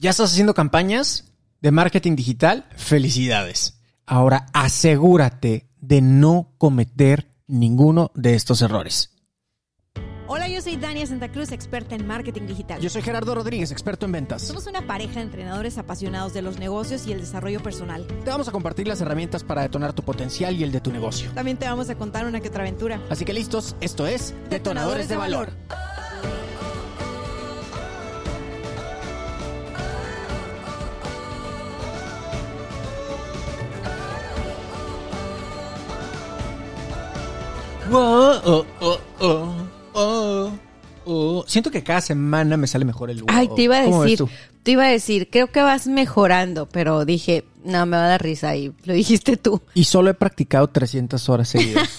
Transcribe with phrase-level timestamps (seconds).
[0.00, 2.66] ¿Ya estás haciendo campañas de marketing digital?
[2.74, 3.82] Felicidades.
[4.06, 9.10] Ahora asegúrate de no cometer ninguno de estos errores.
[10.26, 12.80] Hola, yo soy Dania Santa Cruz, experta en marketing digital.
[12.80, 14.40] Yo soy Gerardo Rodríguez, experto en ventas.
[14.40, 18.06] Somos una pareja de entrenadores apasionados de los negocios y el desarrollo personal.
[18.24, 21.30] Te vamos a compartir las herramientas para detonar tu potencial y el de tu negocio.
[21.34, 23.02] También te vamos a contar una que otra aventura.
[23.10, 25.50] Así que listos, esto es Detonadores, de, Valor.
[25.68, 26.49] Oh, oh,
[37.92, 40.50] oh, oh,
[41.04, 41.44] oh.
[41.46, 44.28] Siento que cada semana me sale mejor el Ay, te iba a ¿Cómo ves decir,
[44.62, 48.22] te iba a decir, creo que vas mejorando, pero dije, no, me va a dar
[48.22, 49.60] risa y lo dijiste tú.
[49.74, 51.88] Y solo he practicado 300 horas seguidas.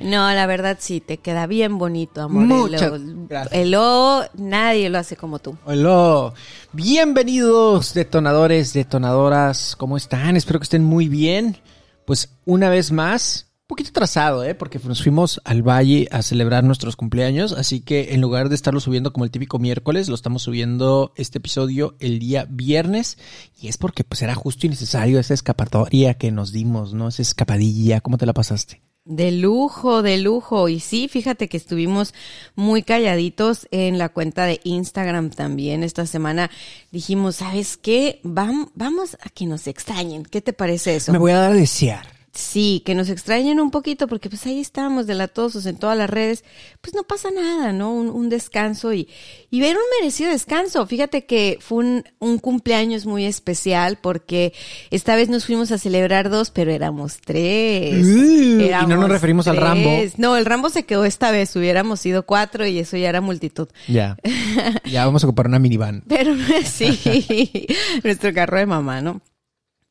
[0.00, 2.44] No, la verdad sí, te queda bien bonito, amor.
[2.44, 3.52] Muchas el, gracias.
[3.52, 5.56] el O, nadie lo hace como tú.
[5.66, 6.32] Hola,
[6.72, 10.36] bienvenidos detonadores, detonadoras, ¿cómo están?
[10.36, 11.58] Espero que estén muy bien.
[12.06, 14.54] Pues una vez más, poquito atrasado, ¿eh?
[14.54, 18.80] Porque nos fuimos al valle a celebrar nuestros cumpleaños, así que en lugar de estarlo
[18.80, 23.18] subiendo como el típico miércoles, lo estamos subiendo este episodio el día viernes
[23.60, 27.08] y es porque pues era justo y necesario esa escapatoria que nos dimos, ¿no?
[27.08, 28.82] Esa escapadilla, ¿cómo te la pasaste?
[29.04, 30.68] De lujo, de lujo.
[30.68, 32.14] Y sí, fíjate que estuvimos
[32.54, 36.52] muy calladitos en la cuenta de Instagram también esta semana.
[36.92, 38.20] Dijimos, ¿sabes qué?
[38.22, 40.22] Vam- vamos a que nos extrañen.
[40.22, 41.10] ¿Qué te parece eso?
[41.10, 42.06] Me voy a dar a desear.
[42.34, 46.44] Sí, que nos extrañen un poquito porque pues ahí estamos delatosos en todas las redes,
[46.80, 47.92] pues no pasa nada, ¿no?
[47.92, 49.06] Un, un descanso y,
[49.50, 50.86] y ver un merecido descanso.
[50.86, 54.54] Fíjate que fue un, un cumpleaños muy especial porque
[54.90, 58.02] esta vez nos fuimos a celebrar dos, pero éramos tres.
[58.02, 59.90] Uh, y no nos referimos al Rambo.
[60.16, 63.68] No, el Rambo se quedó esta vez, hubiéramos sido cuatro y eso ya era multitud.
[63.88, 64.16] Ya,
[64.90, 66.02] ya vamos a ocupar una minivan.
[66.08, 67.66] Pero sí,
[68.02, 69.20] nuestro carro de mamá, ¿no?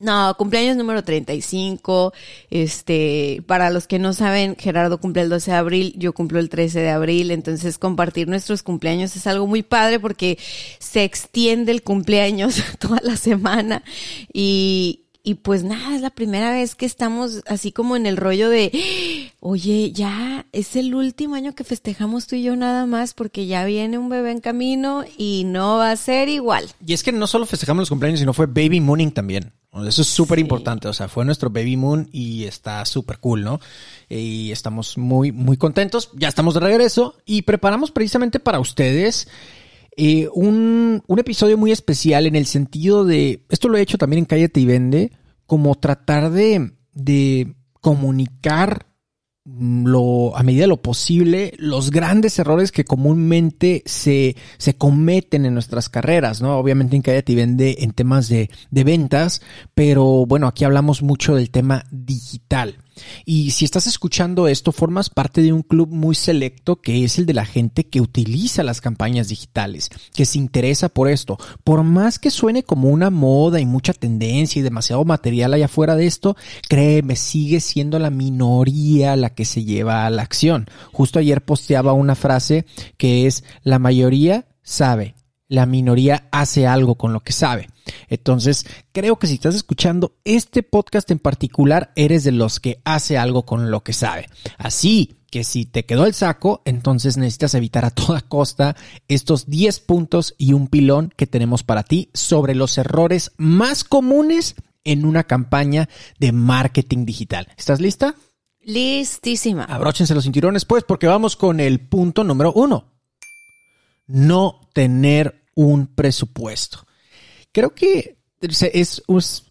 [0.01, 2.11] No, cumpleaños número 35.
[2.49, 6.49] Este, para los que no saben, Gerardo cumple el 12 de abril, yo cumplo el
[6.49, 10.39] 13 de abril, entonces compartir nuestros cumpleaños es algo muy padre porque
[10.79, 13.83] se extiende el cumpleaños toda la semana
[14.33, 18.49] y, y pues nada, es la primera vez que estamos así como en el rollo
[18.49, 18.71] de,
[19.39, 23.63] oye, ya es el último año que festejamos tú y yo nada más porque ya
[23.65, 26.69] viene un bebé en camino y no va a ser igual.
[26.85, 29.53] Y es que no solo festejamos los cumpleaños, sino fue baby mooning también.
[29.87, 30.41] Eso es súper Sí.
[30.41, 30.87] importante.
[30.89, 33.61] O sea, fue nuestro baby moon y está súper cool, ¿no?
[34.09, 36.09] Y estamos muy, muy contentos.
[36.13, 39.29] Ya estamos de regreso y preparamos precisamente para ustedes
[39.97, 44.19] eh, un, un episodio muy especial en el sentido de, esto lo he hecho también
[44.19, 45.11] en Cállate y Vende,
[45.45, 48.87] como tratar de, de comunicar
[49.43, 55.53] lo, a medida de lo posible los grandes errores que comúnmente se, se cometen en
[55.55, 56.57] nuestras carreras, ¿no?
[56.57, 59.41] Obviamente en Cállate y Vende en temas de, de ventas,
[59.73, 62.77] pero bueno, aquí hablamos mucho del tema digital.
[63.25, 67.25] Y si estás escuchando esto, formas parte de un club muy selecto que es el
[67.25, 71.37] de la gente que utiliza las campañas digitales, que se interesa por esto.
[71.63, 75.95] Por más que suene como una moda y mucha tendencia y demasiado material allá afuera
[75.95, 76.35] de esto,
[76.67, 80.67] créeme, sigue siendo la minoría la que se lleva a la acción.
[80.91, 82.65] Justo ayer posteaba una frase
[82.97, 85.15] que es la mayoría sabe,
[85.47, 87.67] la minoría hace algo con lo que sabe.
[88.09, 93.17] Entonces, creo que si estás escuchando este podcast en particular, eres de los que hace
[93.17, 94.27] algo con lo que sabe.
[94.57, 98.75] Así que si te quedó el saco, entonces necesitas evitar a toda costa
[99.07, 104.55] estos 10 puntos y un pilón que tenemos para ti sobre los errores más comunes
[104.83, 105.89] en una campaña
[106.19, 107.47] de marketing digital.
[107.57, 108.15] ¿Estás lista?
[108.61, 109.63] Listísima.
[109.63, 112.91] Abróchense los cinturones, pues, porque vamos con el punto número uno.
[114.07, 116.85] No tener un presupuesto.
[117.51, 119.03] Creo que es,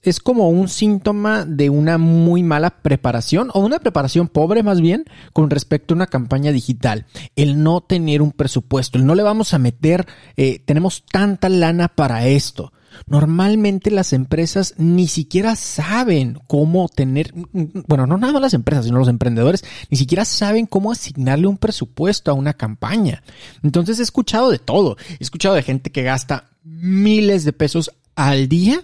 [0.03, 5.05] es, como un síntoma de una muy mala preparación o una preparación pobre más bien
[5.33, 7.07] con respecto a una campaña digital.
[7.37, 10.07] El no tener un presupuesto, el no le vamos a meter,
[10.37, 12.73] eh, tenemos tanta lana para esto.
[13.07, 19.09] Normalmente las empresas ni siquiera saben cómo tener, bueno, no nada las empresas, sino los
[19.09, 23.23] emprendedores, ni siquiera saben cómo asignarle un presupuesto a una campaña.
[23.63, 24.97] Entonces he escuchado de todo.
[25.19, 28.83] He escuchado de gente que gasta miles de pesos al día,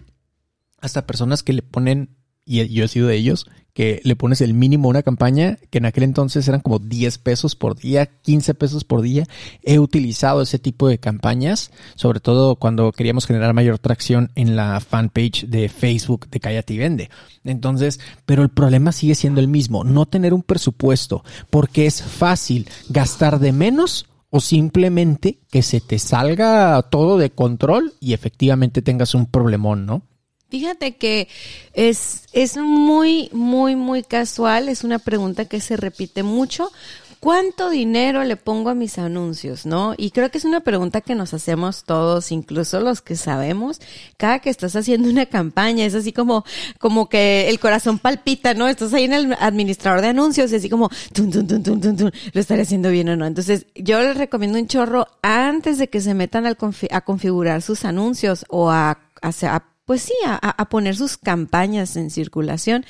[0.80, 2.15] hasta personas que le ponen,
[2.46, 3.46] y yo he sido de ellos,
[3.76, 7.18] que le pones el mínimo a una campaña, que en aquel entonces eran como 10
[7.18, 9.26] pesos por día, 15 pesos por día.
[9.62, 14.80] He utilizado ese tipo de campañas, sobre todo cuando queríamos generar mayor tracción en la
[14.80, 17.10] fanpage de Facebook de Cállate y Vende.
[17.44, 22.66] Entonces, pero el problema sigue siendo el mismo, no tener un presupuesto, porque es fácil
[22.88, 29.14] gastar de menos o simplemente que se te salga todo de control y efectivamente tengas
[29.14, 30.02] un problemón, ¿no?
[30.48, 31.28] Fíjate que
[31.74, 36.70] es, es muy, muy, muy casual, es una pregunta que se repite mucho.
[37.18, 39.94] ¿Cuánto dinero le pongo a mis anuncios, no?
[39.96, 43.80] Y creo que es una pregunta que nos hacemos todos, incluso los que sabemos.
[44.16, 46.44] Cada que estás haciendo una campaña, es así como,
[46.78, 48.68] como que el corazón palpita, ¿no?
[48.68, 53.16] Estás ahí en el administrador de anuncios y así como, lo estaré haciendo bien o
[53.16, 53.26] no.
[53.26, 56.56] Entonces, yo les recomiendo un chorro antes de que se metan al
[56.90, 58.90] a configurar sus anuncios o a,
[59.22, 62.84] a, a pues sí, a, a poner sus campañas en circulación,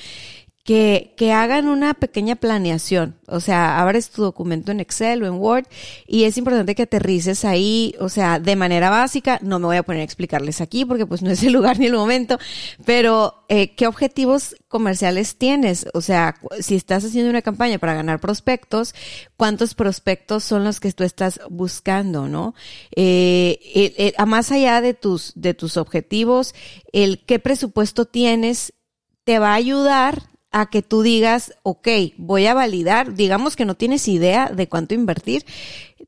[0.67, 3.15] que, que hagan una pequeña planeación.
[3.29, 5.67] O sea, abres tu documento en Excel o en Word
[6.09, 9.39] y es importante que aterrices ahí, o sea, de manera básica.
[9.43, 11.87] No me voy a poner a explicarles aquí porque pues no es el lugar ni
[11.87, 12.39] el momento,
[12.85, 15.87] pero eh, ¿qué objetivos comerciales tienes?
[15.95, 18.93] O sea, si estás haciendo una campaña para ganar prospectos,
[19.37, 22.57] ¿cuántos prospectos son los que tú estás buscando, no?
[22.97, 23.61] Eh,
[23.97, 26.57] el- el- más allá de tus, de tus objetivos,
[26.93, 28.73] el qué presupuesto tienes
[29.23, 30.23] te va a ayudar
[30.57, 31.87] a que tú digas, ok,
[32.17, 35.45] voy a validar, digamos que no tienes idea de cuánto invertir,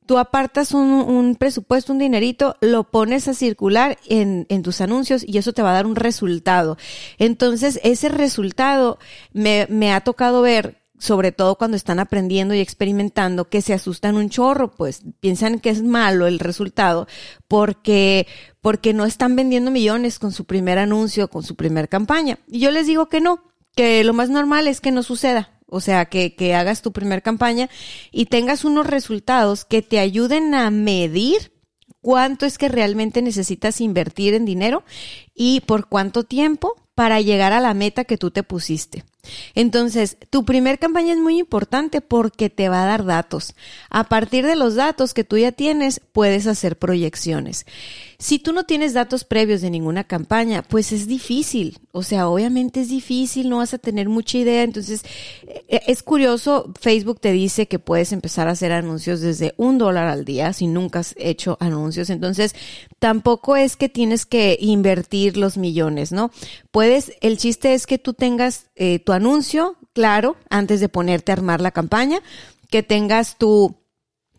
[0.06, 5.52] tú apartas un, presupuesto, un dinerito, lo pones a circular en, tus anuncios y eso
[5.52, 6.78] te va a dar un resultado.
[7.18, 8.98] Entonces, ese resultado
[9.34, 14.16] me, me ha tocado ver sobre todo cuando están aprendiendo y experimentando, que se asustan
[14.16, 17.06] un chorro, pues piensan que es malo el resultado
[17.46, 18.26] porque,
[18.62, 22.38] porque no están vendiendo millones con su primer anuncio, con su primer campaña.
[22.48, 23.40] Y yo les digo que no,
[23.74, 25.60] que lo más normal es que no suceda.
[25.66, 27.68] O sea, que, que hagas tu primer campaña
[28.10, 31.52] y tengas unos resultados que te ayuden a medir
[32.00, 34.82] cuánto es que realmente necesitas invertir en dinero
[35.38, 39.04] y por cuánto tiempo para llegar a la meta que tú te pusiste.
[39.54, 43.54] Entonces, tu primer campaña es muy importante porque te va a dar datos.
[43.90, 47.66] A partir de los datos que tú ya tienes, puedes hacer proyecciones.
[48.18, 51.78] Si tú no tienes datos previos de ninguna campaña, pues es difícil.
[51.92, 54.62] O sea, obviamente es difícil, no vas a tener mucha idea.
[54.64, 55.02] Entonces,
[55.46, 60.08] eh, es curioso, Facebook te dice que puedes empezar a hacer anuncios desde un dólar
[60.08, 62.10] al día si nunca has hecho anuncios.
[62.10, 62.56] Entonces,
[62.98, 66.30] tampoco es que tienes que invertir los millones, ¿no?
[66.70, 71.34] Puedes, el chiste es que tú tengas eh, tu anuncio claro antes de ponerte a
[71.34, 72.20] armar la campaña,
[72.70, 73.76] que tengas tu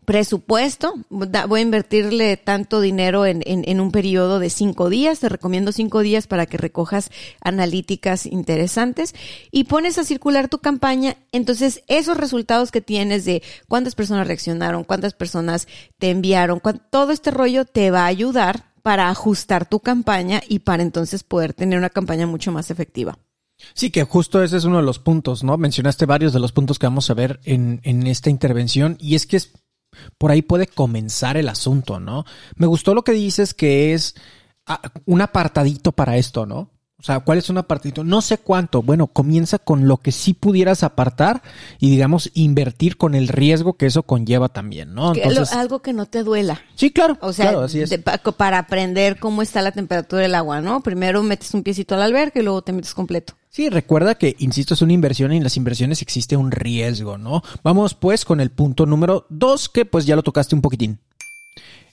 [0.09, 5.29] presupuesto, voy a invertirle tanto dinero en, en, en un periodo de cinco días, te
[5.29, 7.11] recomiendo cinco días para que recojas
[7.41, 9.13] analíticas interesantes
[9.51, 14.83] y pones a circular tu campaña, entonces esos resultados que tienes de cuántas personas reaccionaron,
[14.83, 15.67] cuántas personas
[15.99, 16.59] te enviaron,
[16.89, 21.53] todo este rollo te va a ayudar para ajustar tu campaña y para entonces poder
[21.53, 23.19] tener una campaña mucho más efectiva.
[23.75, 25.59] Sí, que justo ese es uno de los puntos, ¿no?
[25.59, 29.27] Mencionaste varios de los puntos que vamos a ver en, en esta intervención y es
[29.27, 29.51] que es,
[30.17, 32.25] por ahí puede comenzar el asunto, ¿no?
[32.55, 34.15] Me gustó lo que dices que es
[34.65, 36.71] ah, un apartadito para esto, ¿no?
[36.99, 38.03] O sea, ¿cuál es un apartadito?
[38.03, 38.81] No sé cuánto.
[38.81, 41.41] Bueno, comienza con lo que sí pudieras apartar
[41.79, 45.13] y digamos invertir con el riesgo que eso conlleva también, ¿no?
[45.13, 46.61] Lo- algo que no te duela.
[46.75, 47.17] sí, claro.
[47.21, 47.89] O sea, claro, así es.
[47.89, 50.81] de- pa- para aprender cómo está la temperatura del agua, ¿no?
[50.81, 53.33] Primero metes un piecito al alberca y luego te metes completo.
[53.49, 57.41] Sí, recuerda que, insisto, es una inversión y en las inversiones existe un riesgo, ¿no?
[57.63, 60.99] Vamos pues con el punto número dos, que pues ya lo tocaste un poquitín.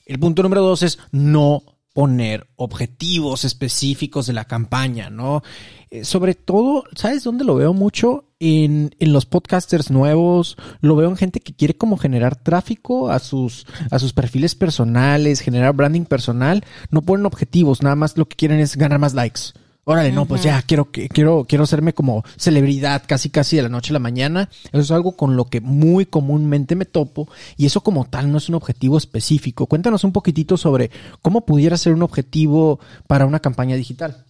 [0.05, 1.63] El punto número dos es no
[1.97, 5.43] poner objetivos específicos de la campaña, ¿no?
[5.89, 8.27] Eh, sobre todo, ¿sabes dónde lo veo mucho?
[8.39, 13.19] En, en los podcasters nuevos, lo veo en gente que quiere como generar tráfico a
[13.19, 18.37] sus, a sus perfiles personales, generar branding personal, no ponen objetivos, nada más lo que
[18.37, 19.55] quieren es ganar más likes.
[19.89, 23.69] Órale, no, pues ya quiero que quiero quiero hacerme como celebridad casi casi de la
[23.69, 24.51] noche a la mañana.
[24.73, 28.39] Eso es algo con lo que muy comúnmente me topo y eso como tal no
[28.39, 29.69] es un objetivo específico.
[29.69, 30.91] Cuéntanos un poquitito sobre
[31.23, 34.25] cómo pudiera ser un objetivo para una campaña digital.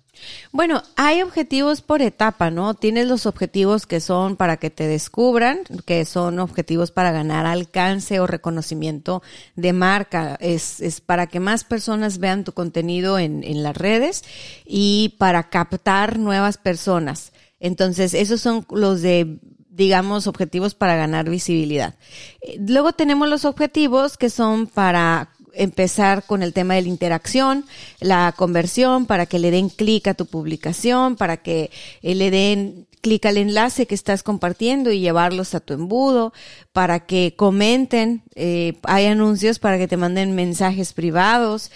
[0.52, 2.74] Bueno, hay objetivos por etapa, ¿no?
[2.74, 8.20] Tienes los objetivos que son para que te descubran, que son objetivos para ganar alcance
[8.20, 9.22] o reconocimiento
[9.54, 10.36] de marca.
[10.40, 14.24] Es, es para que más personas vean tu contenido en, en las redes
[14.64, 17.32] y para captar nuevas personas.
[17.60, 19.38] Entonces, esos son los de
[19.76, 21.94] digamos, objetivos para ganar visibilidad.
[22.40, 27.64] Eh, Luego tenemos los objetivos que son para empezar con el tema de la interacción,
[28.00, 31.70] la conversión, para que le den clic a tu publicación, para que
[32.02, 36.32] eh, le den clic al enlace que estás compartiendo y llevarlos a tu embudo,
[36.72, 41.70] para que comenten, eh, hay anuncios para que te manden mensajes privados.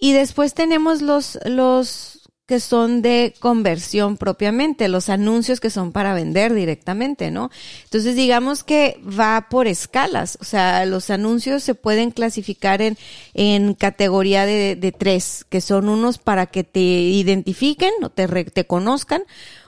[0.00, 2.17] Y después tenemos los, los
[2.48, 7.50] que son de conversión propiamente, los anuncios que son para vender directamente, ¿no?
[7.84, 12.96] Entonces digamos que va por escalas, o sea, los anuncios se pueden clasificar en,
[13.34, 18.44] en categoría de, de tres, que son unos para que te identifiquen o te, re-
[18.46, 19.22] te conozcan,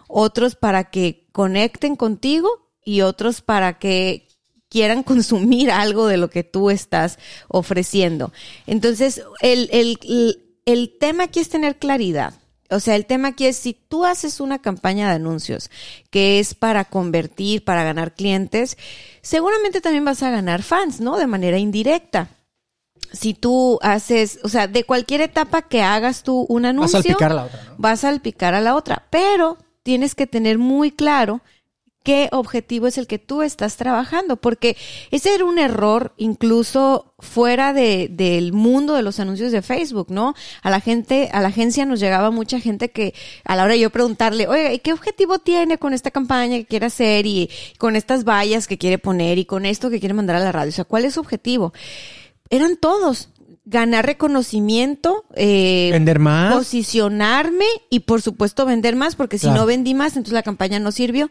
[0.08, 2.48] otros para que conecten contigo
[2.84, 4.26] y otros para que
[4.70, 7.18] quieran consumir algo de lo que tú estás
[7.48, 8.32] ofreciendo.
[8.66, 9.98] Entonces, el, el,
[10.64, 12.39] el, tema aquí es tener claridad.
[12.70, 15.70] O sea, el tema aquí es si tú haces una campaña de anuncios
[16.10, 18.78] que es para convertir, para ganar clientes,
[19.22, 21.18] seguramente también vas a ganar fans, ¿no?
[21.18, 22.28] De manera indirecta.
[23.12, 27.02] Si tú haces, o sea, de cualquier etapa que hagas tú un Vas anuncio, a
[27.02, 27.74] salpicar a la otra, ¿no?
[27.78, 31.40] vas a salpicar a la otra, pero tienes que tener muy claro
[32.02, 34.76] qué objetivo es el que tú estás trabajando, porque
[35.10, 40.34] ese era un error incluso fuera de, del mundo de los anuncios de Facebook, ¿no?
[40.62, 43.14] A la gente, a la agencia nos llegaba mucha gente que
[43.44, 46.64] a la hora de yo preguntarle, oye, ¿y qué objetivo tiene con esta campaña que
[46.64, 50.36] quiere hacer y con estas vallas que quiere poner y con esto que quiere mandar
[50.36, 50.70] a la radio?
[50.70, 51.74] O sea, ¿cuál es su objetivo?
[52.48, 53.28] Eran todos.
[53.70, 56.52] Ganar reconocimiento, eh, Vender más.
[56.54, 59.60] posicionarme y por supuesto vender más, porque si Claro.
[59.60, 61.30] no vendí más, entonces la campaña no sirvió.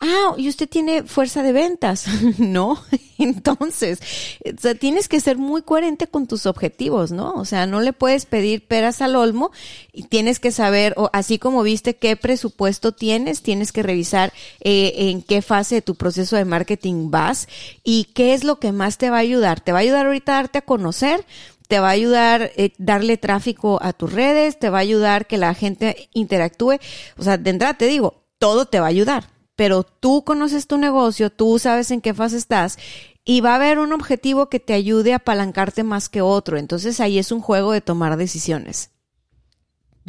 [0.00, 2.06] Ah, y usted tiene fuerza de ventas,
[2.38, 2.80] ¿no?
[3.18, 4.00] Entonces,
[4.46, 7.32] o sea, tienes que ser muy coherente con tus objetivos, ¿no?
[7.32, 9.50] O sea, no le puedes pedir peras al olmo
[9.92, 14.92] y tienes que saber, o así como viste qué presupuesto tienes, tienes que revisar eh,
[15.10, 17.46] en qué fase de tu proceso de marketing vas
[17.84, 19.60] y qué es lo que más te va a ayudar.
[19.60, 21.26] Te va a ayudar ahorita a darte a conocer,
[21.70, 25.38] te va a ayudar eh, darle tráfico a tus redes, te va a ayudar que
[25.38, 26.80] la gente interactúe.
[27.16, 30.78] O sea, de entrada te digo, todo te va a ayudar, pero tú conoces tu
[30.78, 32.76] negocio, tú sabes en qué fase estás
[33.24, 36.58] y va a haber un objetivo que te ayude a apalancarte más que otro.
[36.58, 38.90] Entonces ahí es un juego de tomar decisiones.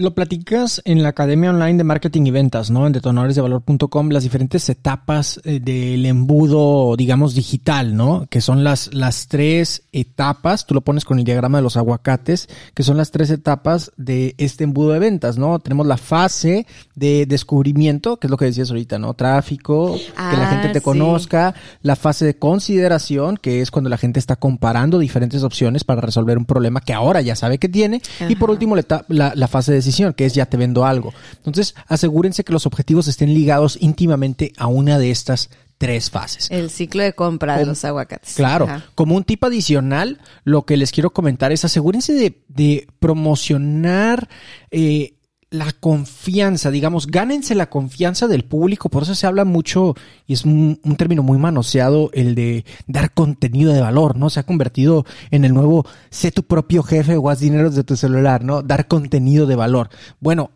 [0.02, 2.88] Lo platicas en la Academia Online de Marketing y Ventas, ¿no?
[2.88, 8.26] En detonadoresdevalor.com, las diferentes etapas eh, del embudo, digamos, digital, ¿no?
[8.30, 12.50] Que son las, las tres etapas, tú lo pones con el diagrama de los aguacates,
[12.74, 15.60] que son las tres etapas de este embudo de ventas, ¿no?
[15.60, 16.66] Tenemos la fase
[16.96, 19.14] de descubrimiento, que es lo que decías ahorita, ¿no?
[19.14, 20.84] Tráfico, que la Ah, gente te sí.
[20.84, 21.54] conozca,
[21.84, 26.40] la fase de consideración, que es cuando la gente está comparando diferentes opciones para resolver
[26.40, 29.72] un problema que ahora ya sabe que tiene, y por último la, la, la fase
[29.74, 31.14] de decisión, que es ya te vendo algo.
[31.38, 36.48] Entonces, asegúrense que los objetivos estén ligados íntimamente a una de estas tres fases.
[36.52, 38.36] El ciclo de compra de los aguacates.
[38.36, 38.86] Claro, Ajá.
[38.94, 44.30] como un tip adicional, lo que les quiero comentar es asegúrense de, de promocionar
[44.70, 45.16] eh,
[45.52, 50.46] la confianza, digamos, gánense la confianza del público, por eso se habla mucho, y es
[50.46, 54.30] un, término muy manoseado, el de dar contenido de valor, ¿no?
[54.30, 57.98] Se ha convertido en el nuevo, sé tu propio jefe o haz dinero desde tu
[57.98, 58.64] celular, ¿no?
[58.64, 59.90] Dar contenido de valor.
[60.20, 60.52] Bueno,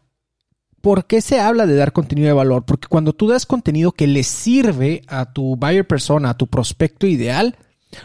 [0.82, 2.64] ¿Por qué se habla de dar contenido de valor?
[2.64, 7.08] Porque cuando tú das contenido que le sirve a tu buyer persona, a tu prospecto
[7.08, 7.56] ideal,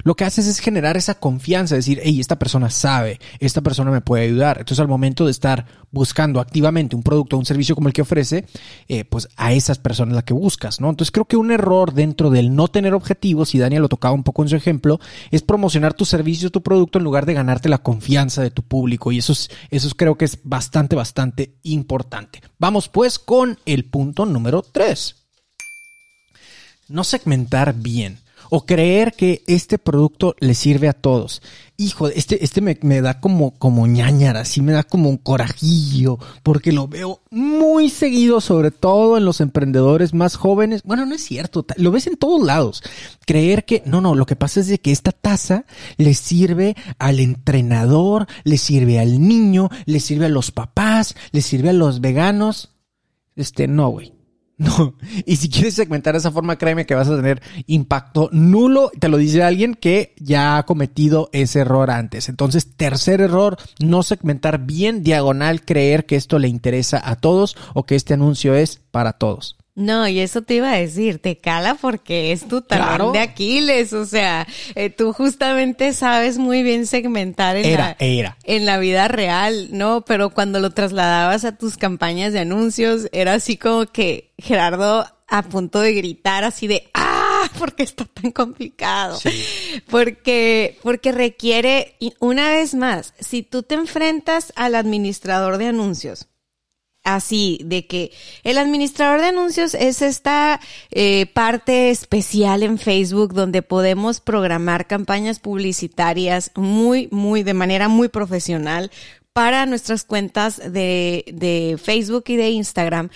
[0.03, 4.01] lo que haces es generar esa confianza, decir, hey, esta persona sabe, esta persona me
[4.01, 4.59] puede ayudar.
[4.59, 8.03] Entonces, al momento de estar buscando activamente un producto o un servicio como el que
[8.03, 8.47] ofrece,
[8.89, 10.89] eh, pues a esas personas la que buscas, ¿no?
[10.91, 14.23] Entonces, creo que un error dentro del no tener objetivos, y Daniel lo tocaba un
[14.23, 17.79] poco en su ejemplo, es promocionar tu servicio tu producto en lugar de ganarte la
[17.79, 19.11] confianza de tu público.
[19.13, 22.41] Y eso, es, eso es- creo que es bastante, bastante importante.
[22.59, 25.17] Vamos pues con el punto número 3
[26.89, 28.19] no segmentar bien
[28.51, 31.41] o creer que este producto le sirve a todos.
[31.77, 36.19] Hijo, este, este me, me da como, como ñañara, así me da como un corajillo,
[36.43, 40.83] porque lo veo muy seguido, sobre todo en los emprendedores más jóvenes.
[40.83, 42.83] Bueno, no es cierto, lo ves en todos lados.
[43.25, 45.65] Creer que, no, no, lo que pasa es de que esta taza
[45.97, 51.71] le sirve al entrenador, le sirve al niño, le sirve a los papás, le sirve
[51.71, 52.71] a los veganos.
[53.37, 54.20] Este, no, güey.
[54.61, 54.93] No,
[55.25, 58.93] y si quieres segmentar de esa forma, créeme que vas a tener impacto nulo.
[58.99, 62.29] Te lo dice alguien que ya ha cometido ese error antes.
[62.29, 67.85] Entonces, tercer error, no segmentar bien diagonal, creer que esto le interesa a todos o
[67.85, 69.57] que este anuncio es para todos.
[69.81, 73.13] No, y eso te iba a decir, te cala porque es tu talón Claro.
[73.13, 78.37] de Aquiles, o sea, eh, tú justamente sabes muy bien segmentar en Era, la, era.
[78.45, 80.03] en la vida real, ¿no?
[80.05, 85.43] Pero cuando lo trasladabas a tus campañas de anuncios, era así como que Gerardo a
[85.45, 87.49] punto de gritar así de ¡ah!
[87.59, 89.19] porque está tan complicado.
[89.89, 96.27] Porque, porque requiere, y una vez más, si tú te enfrentas al administrador de anuncios,
[97.15, 98.13] así, de que
[98.45, 105.39] el administrador de anuncios es esta eh, parte especial en Facebook donde podemos programar campañas
[105.39, 108.91] publicitarias muy, muy, de manera muy profesional
[109.33, 113.11] para nuestras cuentas de, de Facebook y de Instagram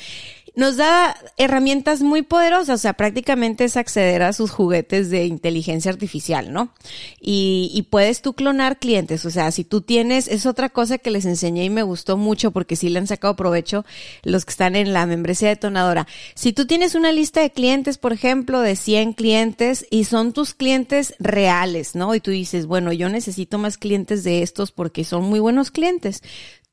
[0.56, 5.90] nos da herramientas muy poderosas, o sea, prácticamente es acceder a sus juguetes de inteligencia
[5.90, 6.72] artificial, ¿no?
[7.20, 11.10] Y, y, puedes tú clonar clientes, o sea, si tú tienes, es otra cosa que
[11.10, 13.84] les enseñé y me gustó mucho porque sí le han sacado provecho
[14.22, 16.06] los que están en la membresía detonadora.
[16.34, 20.54] Si tú tienes una lista de clientes, por ejemplo, de 100 clientes y son tus
[20.54, 22.14] clientes reales, ¿no?
[22.14, 26.22] Y tú dices, bueno, yo necesito más clientes de estos porque son muy buenos clientes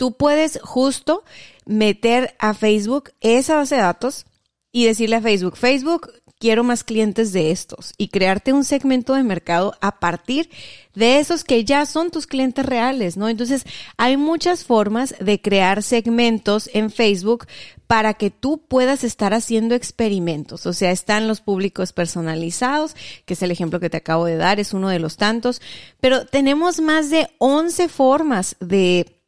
[0.01, 1.23] tú puedes justo
[1.63, 4.25] meter a Facebook esa base de datos
[4.71, 9.21] y decirle a Facebook, Facebook, quiero más clientes de estos y crearte un segmento de
[9.21, 10.49] mercado a partir
[10.95, 13.29] de esos que ya son tus clientes reales, ¿no?
[13.29, 13.63] Entonces,
[13.95, 17.45] hay muchas formas de crear segmentos en Facebook
[17.85, 20.65] para que tú puedas estar haciendo experimentos.
[20.65, 24.59] O sea, están los públicos personalizados, que es el ejemplo que te acabo de dar,
[24.59, 25.61] es uno de los tantos,
[25.99, 29.20] pero tenemos más de 11 formas de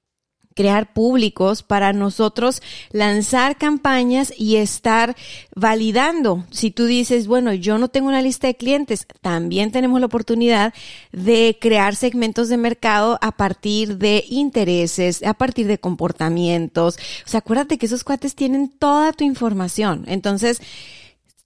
[0.53, 5.15] crear públicos para nosotros lanzar campañas y estar
[5.55, 6.45] validando.
[6.51, 10.73] Si tú dices, bueno, yo no tengo una lista de clientes, también tenemos la oportunidad
[11.11, 16.97] de crear segmentos de mercado a partir de intereses, a partir de comportamientos.
[17.25, 20.03] O sea, acuérdate que esos cuates tienen toda tu información.
[20.07, 20.61] Entonces,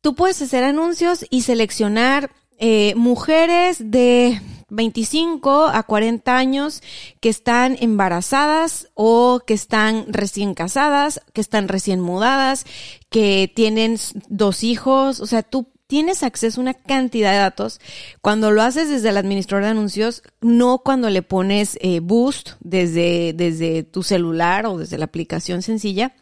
[0.02, 6.82] tú puedes hacer anuncios y seleccionar eh, mujeres de 25 a 40 años
[7.20, 12.66] que están embarazadas o que están recién casadas, que están recién mudadas,
[13.10, 13.98] que tienen
[14.28, 17.80] dos hijos, o sea, tú tienes acceso a una cantidad de datos.
[18.22, 23.34] Cuando lo haces desde el administrador de anuncios, no cuando le pones eh, boost desde,
[23.34, 26.14] desde tu celular o desde la aplicación sencilla.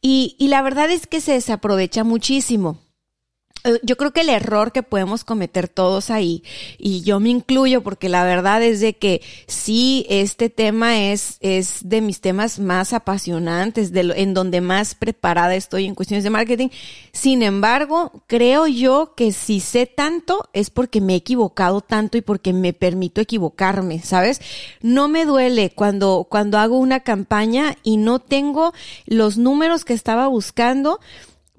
[0.00, 2.78] Y, y la verdad es que se desaprovecha muchísimo.
[3.68, 6.42] Eh, yo creo que el error que podemos cometer todos ahí,
[6.78, 11.80] y yo me incluyo porque la verdad es de que sí, este tema es, es
[11.82, 16.30] de mis temas más apasionantes, de lo, en donde más preparada estoy en cuestiones de
[16.30, 16.68] marketing.
[17.12, 22.22] Sin embargo, creo yo que si sé tanto es porque me he equivocado tanto y
[22.22, 24.40] porque me permito equivocarme, ¿sabes?
[24.80, 28.72] No me duele cuando, cuando hago una campaña y no tengo
[29.06, 31.00] los números que estaba buscando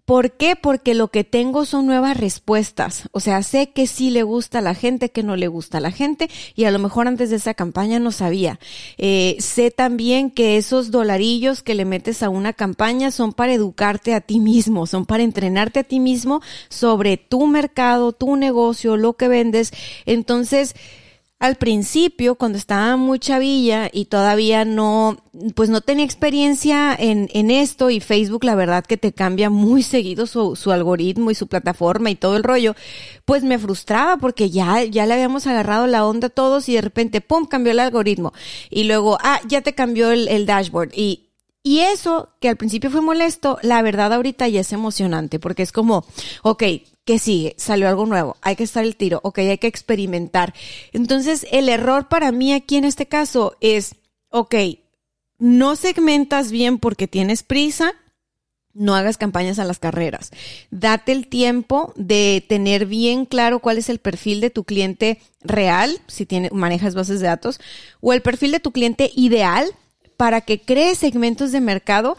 [0.10, 0.56] ¿Por qué?
[0.56, 3.08] Porque lo que tengo son nuevas respuestas.
[3.12, 5.82] O sea, sé que sí le gusta a la gente, que no le gusta a
[5.82, 8.60] la gente, y a lo mejor antes de esa campaña no sabía.
[8.98, 14.16] Eh, sé también que esos dolarillos que le metes a una campaña son para educarte
[14.16, 19.14] a ti mismo, son para entrenarte a ti mismo sobre tu mercado, tu negocio, lo
[19.14, 19.72] que vendes.
[20.08, 20.74] Entonces,
[21.40, 25.18] al principio, cuando estaba muy chavilla y todavía no,
[25.56, 29.82] pues no tenía experiencia en, en esto y Facebook la verdad que te cambia muy
[29.82, 32.76] seguido su, su algoritmo y su plataforma y todo el rollo,
[33.24, 36.82] pues me frustraba porque ya, ya le habíamos agarrado la onda a todos y de
[36.82, 38.34] repente, pum, cambió el algoritmo.
[38.70, 40.92] Y luego, ah, ya te cambió el, el dashboard.
[40.94, 41.29] Y,
[41.70, 45.72] y eso, que al principio fue molesto, la verdad ahorita ya es emocionante, porque es
[45.72, 46.04] como,
[46.42, 46.64] ok,
[47.06, 47.56] ¿Qué sigue?
[47.58, 48.38] Salió algo nuevo.
[48.44, 49.20] Hay que estar el tiro.
[49.24, 50.54] Ok, hay que experimentar.
[50.94, 53.96] Entonces, el error para mí aquí en este caso es,
[54.30, 54.54] ok,
[55.40, 57.94] no segmentas bien porque tienes prisa.
[58.76, 60.30] No hagas campañas a las carreras.
[60.70, 66.00] Date el tiempo de tener bien claro cuál es el perfil de tu cliente real,
[66.06, 67.60] si tiene, manejas bases de datos,
[68.02, 69.74] o el perfil de tu cliente ideal
[70.20, 72.18] para que crees segmentos de mercado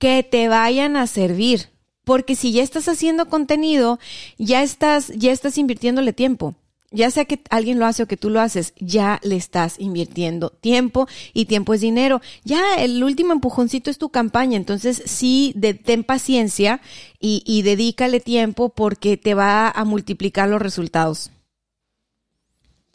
[0.00, 1.68] que te vayan a servir
[2.02, 4.00] porque si ya estás haciendo contenido,
[4.36, 6.56] ya estás, ya estás invirtiéndole tiempo.
[6.90, 10.50] Ya sea que alguien lo hace o que tú lo haces, ya le estás invirtiendo
[10.50, 12.20] tiempo y tiempo es dinero.
[12.44, 16.80] Ya el último empujoncito es tu campaña, entonces sí, de, ten paciencia
[17.20, 21.30] y, y dedícale tiempo porque te va a multiplicar los resultados.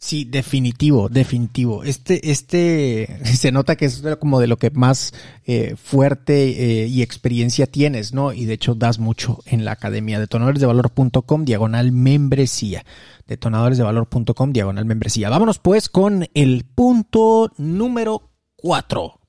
[0.02, 1.84] Sí, definitivo, definitivo.
[1.84, 7.02] Este, este, se nota que es como de lo que más eh, fuerte eh, y
[7.02, 8.32] experiencia tienes, ¿no?
[8.32, 10.18] Y de hecho das mucho en la academia.
[10.18, 12.84] Detonadoresdevalor.com, diagonal membresía.
[13.28, 15.30] Detonadoresdevalor.com, diagonal membresía.
[15.30, 19.20] Vámonos pues con el punto número cuatro.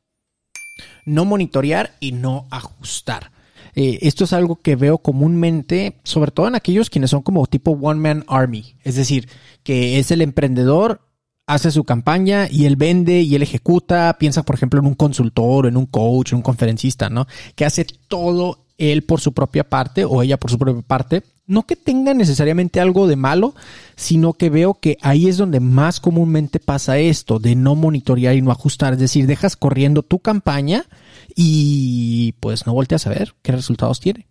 [1.05, 3.31] No monitorear y no ajustar.
[3.75, 7.71] Eh, esto es algo que veo comúnmente, sobre todo en aquellos quienes son como tipo
[7.71, 8.75] One Man Army.
[8.83, 9.27] Es decir,
[9.63, 11.01] que es el emprendedor,
[11.45, 14.15] hace su campaña y él vende y él ejecuta.
[14.19, 17.27] Piensa, por ejemplo, en un consultor, en un coach, en un conferencista, ¿no?
[17.55, 21.23] Que hace todo él por su propia parte o ella por su propia parte.
[21.45, 23.53] No que tenga necesariamente algo de malo,
[23.95, 28.41] sino que veo que ahí es donde más comúnmente pasa esto, de no monitorear y
[28.41, 28.93] no ajustar.
[28.93, 30.85] Es decir, dejas corriendo tu campaña
[31.35, 34.27] y pues no volteas a ver qué resultados tiene.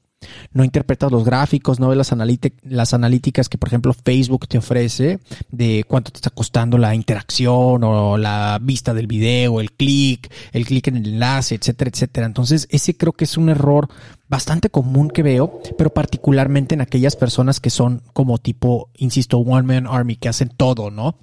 [0.52, 2.12] no interpretas los gráficos, no ves las,
[2.62, 5.18] las analíticas que, por ejemplo, Facebook te ofrece
[5.50, 10.64] de cuánto te está costando la interacción o la vista del video, el clic, el
[10.64, 12.26] clic en el enlace, etcétera, etcétera.
[12.26, 13.88] Entonces, ese creo que es un error
[14.28, 19.62] bastante común que veo, pero particularmente en aquellas personas que son como tipo, insisto, one
[19.62, 21.16] man army, que hacen todo, ¿no?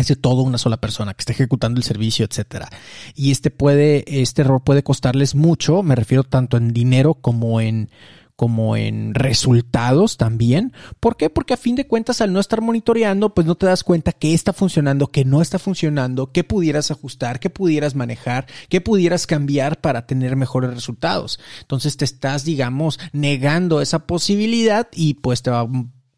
[0.00, 2.68] Hace todo una sola persona que está ejecutando el servicio, etcétera.
[3.14, 7.90] Y este puede, este error puede costarles mucho, me refiero tanto en dinero como en
[8.36, 10.72] como en resultados también.
[11.00, 11.30] ¿Por qué?
[11.30, 14.34] Porque a fin de cuentas al no estar monitoreando, pues no te das cuenta qué
[14.34, 19.80] está funcionando, qué no está funcionando, qué pudieras ajustar, qué pudieras manejar, qué pudieras cambiar
[19.80, 21.38] para tener mejores resultados.
[21.60, 25.68] Entonces te estás, digamos, negando esa posibilidad y pues te va a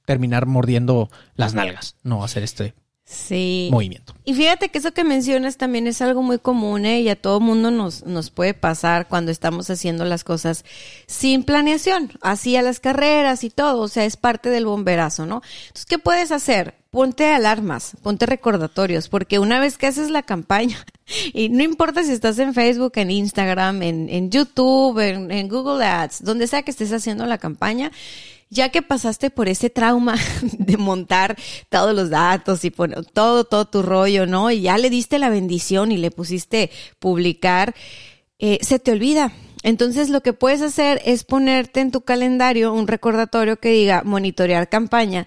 [0.07, 2.75] terminar mordiendo las nalgas, no hacer este
[3.07, 3.69] sí.
[3.71, 4.15] movimiento.
[4.25, 7.01] Y fíjate que eso que mencionas también es algo muy común ¿eh?
[7.01, 10.65] y a todo mundo nos, nos puede pasar cuando estamos haciendo las cosas
[11.07, 15.43] sin planeación, así a las carreras y todo, o sea, es parte del bomberazo, ¿no?
[15.69, 16.75] Entonces, ¿qué puedes hacer?
[16.91, 20.85] Ponte alarmas, ponte recordatorios, porque una vez que haces la campaña,
[21.33, 25.85] y no importa si estás en Facebook, en Instagram, en, en YouTube, en, en Google
[25.85, 27.93] Ads, donde sea que estés haciendo la campaña,
[28.51, 30.17] ya que pasaste por ese trauma
[30.59, 31.37] de montar
[31.69, 34.51] todos los datos y poner todo, todo tu rollo, ¿no?
[34.51, 37.75] Y ya le diste la bendición y le pusiste publicar,
[38.39, 39.33] eh, se te olvida.
[39.63, 44.69] Entonces lo que puedes hacer es ponerte en tu calendario un recordatorio que diga monitorear
[44.69, 45.27] campaña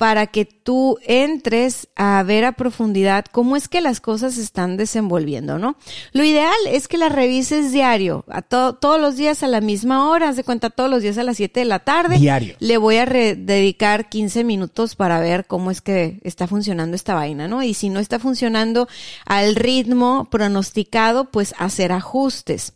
[0.00, 4.78] para que tú entres a ver a profundidad cómo es que las cosas se están
[4.78, 5.76] desenvolviendo, ¿no?
[6.12, 10.32] Lo ideal es que las revises diario, a todos los días a la misma hora,
[10.32, 12.16] de cuenta todos los días a las 7 de la tarde.
[12.16, 12.56] Diario.
[12.60, 17.46] Le voy a dedicar 15 minutos para ver cómo es que está funcionando esta vaina,
[17.46, 17.62] ¿no?
[17.62, 18.88] Y si no está funcionando
[19.26, 22.72] al ritmo pronosticado, pues hacer ajustes.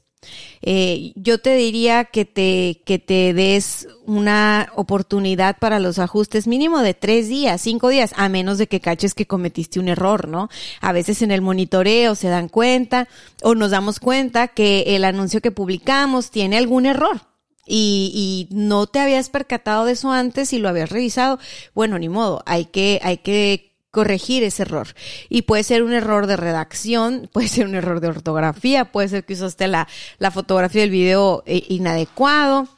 [0.63, 6.81] Eh, yo te diría que te, que te des una oportunidad para los ajustes mínimo
[6.81, 10.49] de tres días, cinco días, a menos de que caches que cometiste un error, ¿no?
[10.81, 13.09] A veces en el monitoreo se dan cuenta
[13.43, 17.21] o nos damos cuenta que el anuncio que publicamos tiene algún error.
[17.67, 21.39] Y, y no te habías percatado de eso antes y lo habías revisado.
[21.75, 24.88] Bueno, ni modo, hay que, hay que corregir ese error.
[25.30, 29.24] Y puede ser un error de redacción, puede ser un error de ortografía, puede ser
[29.24, 32.68] que usaste la, la fotografía del video eh, inadecuado.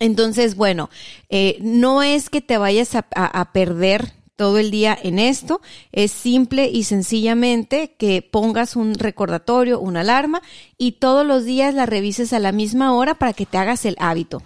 [0.00, 0.88] Entonces, bueno,
[1.28, 5.60] eh, no es que te vayas a, a perder todo el día en esto.
[5.92, 10.42] Es simple y sencillamente que pongas un recordatorio, una alarma
[10.78, 13.96] y todos los días la revises a la misma hora para que te hagas el
[13.98, 14.42] hábito.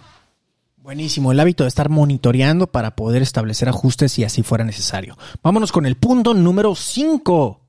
[0.81, 5.17] Buenísimo, el hábito de estar monitoreando para poder establecer ajustes si así fuera necesario.
[5.43, 7.59] Vámonos con el punto número 5.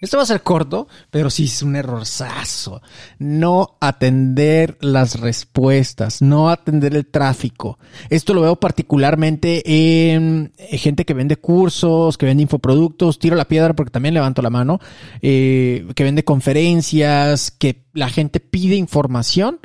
[0.00, 2.80] Esto va a ser corto, pero sí es un errorzazo.
[3.18, 7.78] No atender las respuestas, no atender el tráfico.
[8.10, 13.74] Esto lo veo particularmente en gente que vende cursos, que vende infoproductos, tiro la piedra
[13.74, 14.78] porque también levanto la mano,
[15.20, 19.58] eh, que vende conferencias, que la gente pide información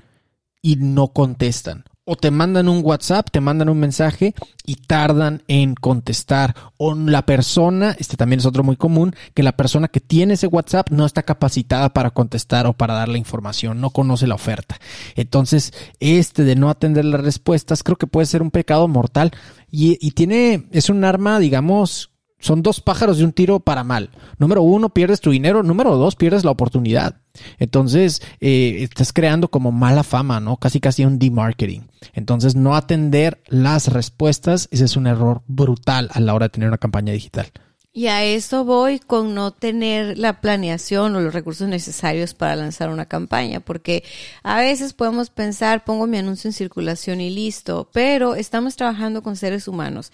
[0.63, 4.33] y no contestan o te mandan un WhatsApp, te mandan un mensaje
[4.65, 6.55] y tardan en contestar.
[6.77, 10.47] O la persona, este también es otro muy común, que la persona que tiene ese
[10.47, 14.79] WhatsApp no está capacitada para contestar o para dar la información, no conoce la oferta.
[15.15, 19.31] Entonces, este de no atender las respuestas creo que puede ser un pecado mortal
[19.69, 24.11] y, y tiene, es un arma, digamos, son dos pájaros de un tiro para mal.
[24.37, 25.63] Número uno, pierdes tu dinero.
[25.63, 27.15] Número dos, pierdes la oportunidad.
[27.57, 30.57] Entonces, eh, estás creando como mala fama, ¿no?
[30.57, 31.89] Casi casi un demarketing.
[32.13, 36.69] Entonces, no atender las respuestas, ese es un error brutal a la hora de tener
[36.69, 37.51] una campaña digital.
[37.97, 42.91] Y a eso voy con no tener la planeación o los recursos necesarios para lanzar
[42.91, 44.03] una campaña, porque
[44.43, 49.35] a veces podemos pensar, pongo mi anuncio en circulación y listo, pero estamos trabajando con
[49.35, 50.11] seres humanos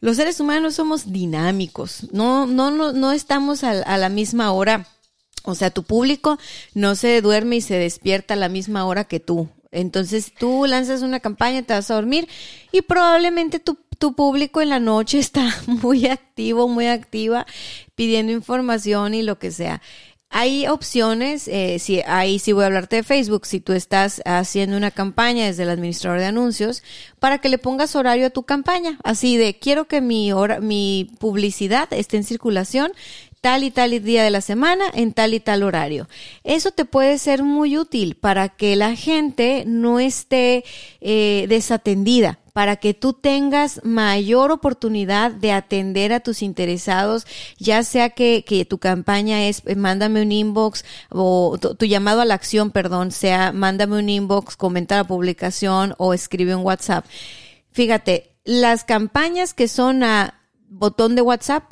[0.00, 4.86] los seres humanos somos dinámicos, no, no, no, no estamos a, la misma hora.
[5.44, 6.38] O sea, tu público
[6.72, 9.48] no se duerme y se despierta a la misma hora que tú.
[9.70, 12.28] Entonces tú lanzas una campaña, te vas a dormir
[12.72, 17.46] y probablemente tu, tu, público en la noche está muy activo, muy activa,
[17.94, 19.82] pidiendo información y lo que sea.
[20.36, 24.76] Hay opciones, eh, si, ahí sí voy a hablarte de Facebook, si tú estás haciendo
[24.76, 26.82] una campaña desde el administrador de anuncios,
[27.20, 31.08] para que le pongas horario a tu campaña, así de quiero que mi, hora, mi
[31.20, 32.90] publicidad esté en circulación
[33.40, 36.08] tal y tal día de la semana en tal y tal horario.
[36.42, 40.64] Eso te puede ser muy útil para que la gente no esté
[41.00, 47.26] eh, desatendida para que tú tengas mayor oportunidad de atender a tus interesados,
[47.58, 52.20] ya sea que, que tu campaña es eh, mándame un inbox o tu, tu llamado
[52.20, 57.04] a la acción, perdón, sea mándame un inbox, comenta la publicación o escribe un WhatsApp.
[57.72, 61.64] Fíjate, las campañas que son a botón de WhatsApp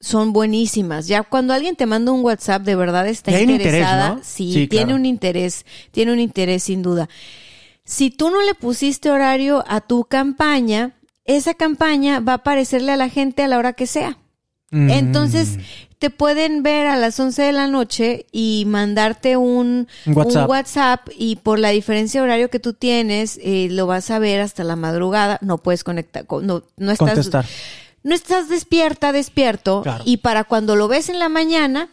[0.00, 1.06] son buenísimas.
[1.06, 4.14] Ya cuando alguien te manda un WhatsApp, de verdad está interés, interesada.
[4.16, 4.20] ¿no?
[4.24, 4.96] Sí, Sí, tiene claro.
[4.96, 7.08] un interés, tiene un interés sin duda.
[7.86, 10.92] Si tú no le pusiste horario a tu campaña,
[11.24, 14.18] esa campaña va a aparecerle a la gente a la hora que sea.
[14.72, 14.90] Mm.
[14.90, 15.58] Entonces,
[16.00, 20.42] te pueden ver a las 11 de la noche y mandarte un, WhatsApp.
[20.44, 24.18] un WhatsApp y por la diferencia de horario que tú tienes, eh, lo vas a
[24.18, 25.38] ver hasta la madrugada.
[25.40, 27.46] No puedes conectar, con- no, no estás, contestar.
[28.02, 29.82] no estás despierta, despierto.
[29.82, 30.02] Claro.
[30.04, 31.88] Y para cuando lo ves en la mañana,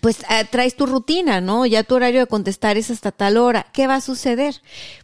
[0.00, 1.66] pues eh, traes tu rutina, ¿no?
[1.66, 3.66] Ya tu horario de contestar es hasta tal hora.
[3.72, 4.62] ¿Qué va a suceder?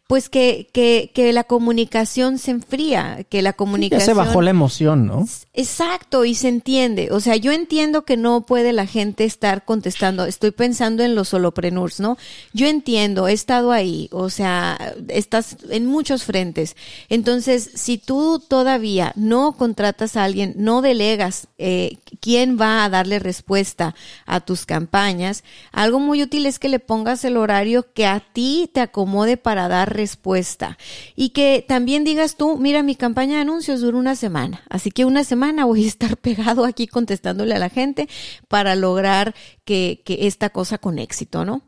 [0.08, 4.06] Pues que, que, que la comunicación se enfría, que la Ya comunicación...
[4.06, 5.28] se bajó la emoción, ¿no?
[5.52, 7.10] Exacto, y se entiende.
[7.12, 10.24] O sea, yo entiendo que no puede la gente estar contestando.
[10.24, 12.16] Estoy pensando en los solopreneurs, ¿no?
[12.54, 14.08] Yo entiendo, he estado ahí.
[14.10, 16.74] O sea, estás en muchos frentes.
[17.10, 23.18] Entonces, si tú todavía no contratas a alguien, no delegas eh, quién va a darle
[23.18, 23.94] respuesta
[24.24, 28.70] a tus campañas, algo muy útil es que le pongas el horario que a ti
[28.72, 30.78] te acomode para dar respuesta.
[31.14, 34.62] Y que también digas tú, mira, mi campaña de anuncios dura una semana.
[34.70, 38.08] Así que una semana voy a estar pegado aquí contestándole a la gente
[38.48, 39.34] para lograr
[39.66, 41.62] que, que esta cosa con éxito, ¿no?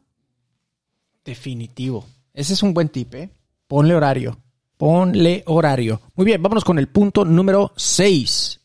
[1.24, 2.06] Definitivo.
[2.32, 3.30] Ese es un buen tip, ¿eh?
[3.66, 4.40] Ponle horario.
[4.78, 6.00] Ponle horario.
[6.16, 8.60] Muy bien, vámonos con el punto número 6.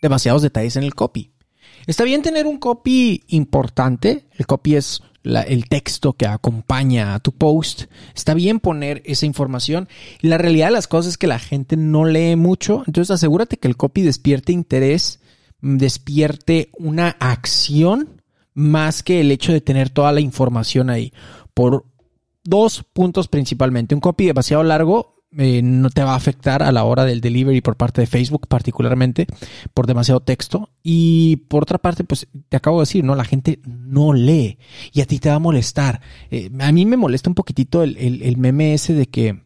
[0.00, 1.32] Demasiados detalles en el copy.
[1.86, 4.26] Está bien tener un copy importante.
[4.32, 5.02] El copy es
[5.36, 7.84] el texto que acompaña a tu post.
[8.14, 9.88] Está bien poner esa información.
[10.20, 12.82] La realidad de las cosas es que la gente no lee mucho.
[12.86, 15.20] Entonces asegúrate que el copy despierte interés,
[15.60, 18.22] mm, despierte una acción
[18.54, 21.12] más que el hecho de tener toda la información ahí.
[21.54, 21.84] Por
[22.42, 23.94] dos puntos principalmente.
[23.94, 27.60] Un copy demasiado largo eh, no te va a afectar a la hora del delivery
[27.60, 29.26] por parte de Facebook, particularmente
[29.74, 30.70] por demasiado texto.
[30.82, 33.14] Y por otra parte, pues te acabo de decir, ¿no?
[33.14, 34.58] La gente no lee
[34.92, 36.00] y a ti te va a molestar.
[36.30, 39.42] Eh, a mí me molesta un poquitito el, el- el meme ese de que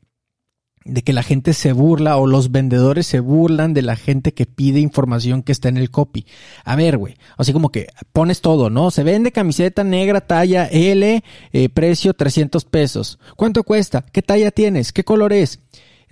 [0.85, 4.47] de que la gente se burla o los vendedores se burlan de la gente que
[4.47, 6.27] pide información que está en el copy.
[6.65, 8.91] A ver, güey, así como que pones todo, ¿no?
[8.91, 13.19] Se vende camiseta negra talla L, eh, precio 300 pesos.
[13.37, 14.05] ¿Cuánto cuesta?
[14.13, 14.93] ¿Qué talla tienes?
[14.93, 15.61] ¿Qué color es?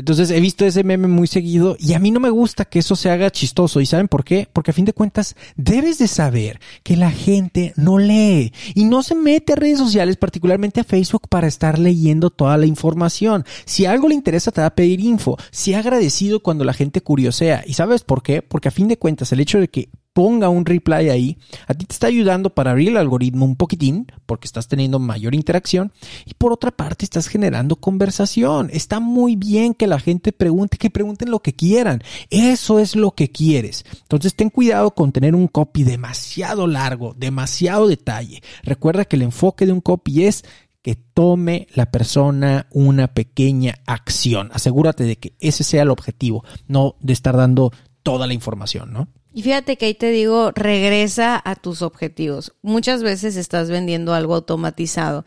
[0.01, 2.97] Entonces he visto ese meme muy seguido y a mí no me gusta que eso
[2.97, 3.83] se haga chistoso.
[3.83, 4.49] ¿Y saben por qué?
[4.51, 9.03] Porque a fin de cuentas debes de saber que la gente no lee y no
[9.03, 13.45] se mete a redes sociales, particularmente a Facebook, para estar leyendo toda la información.
[13.67, 15.37] Si algo le interesa te va a pedir info.
[15.51, 17.63] Sea agradecido cuando la gente curiosea.
[17.67, 18.41] ¿Y sabes por qué?
[18.41, 21.87] Porque a fin de cuentas el hecho de que ponga un reply ahí, a ti
[21.87, 25.95] te está ayudando para abrir el algoritmo un poquitín, porque estás teniendo mayor interacción,
[26.27, 28.69] y por otra parte estás generando conversación.
[28.71, 32.03] Está muy bien que la gente pregunte, que pregunten lo que quieran.
[32.29, 33.87] Eso es lo que quieres.
[34.03, 38.43] Entonces ten cuidado con tener un copy demasiado largo, demasiado detalle.
[38.63, 40.45] Recuerda que el enfoque de un copy es
[40.83, 44.51] que tome la persona una pequeña acción.
[44.53, 49.09] Asegúrate de que ese sea el objetivo, no de estar dando toda la información, ¿no?
[49.33, 52.53] Y fíjate que ahí te digo, regresa a tus objetivos.
[52.63, 55.25] Muchas veces estás vendiendo algo automatizado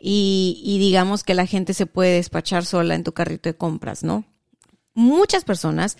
[0.00, 4.04] y, y digamos que la gente se puede despachar sola en tu carrito de compras,
[4.04, 4.24] ¿no?
[4.94, 5.96] Muchas personas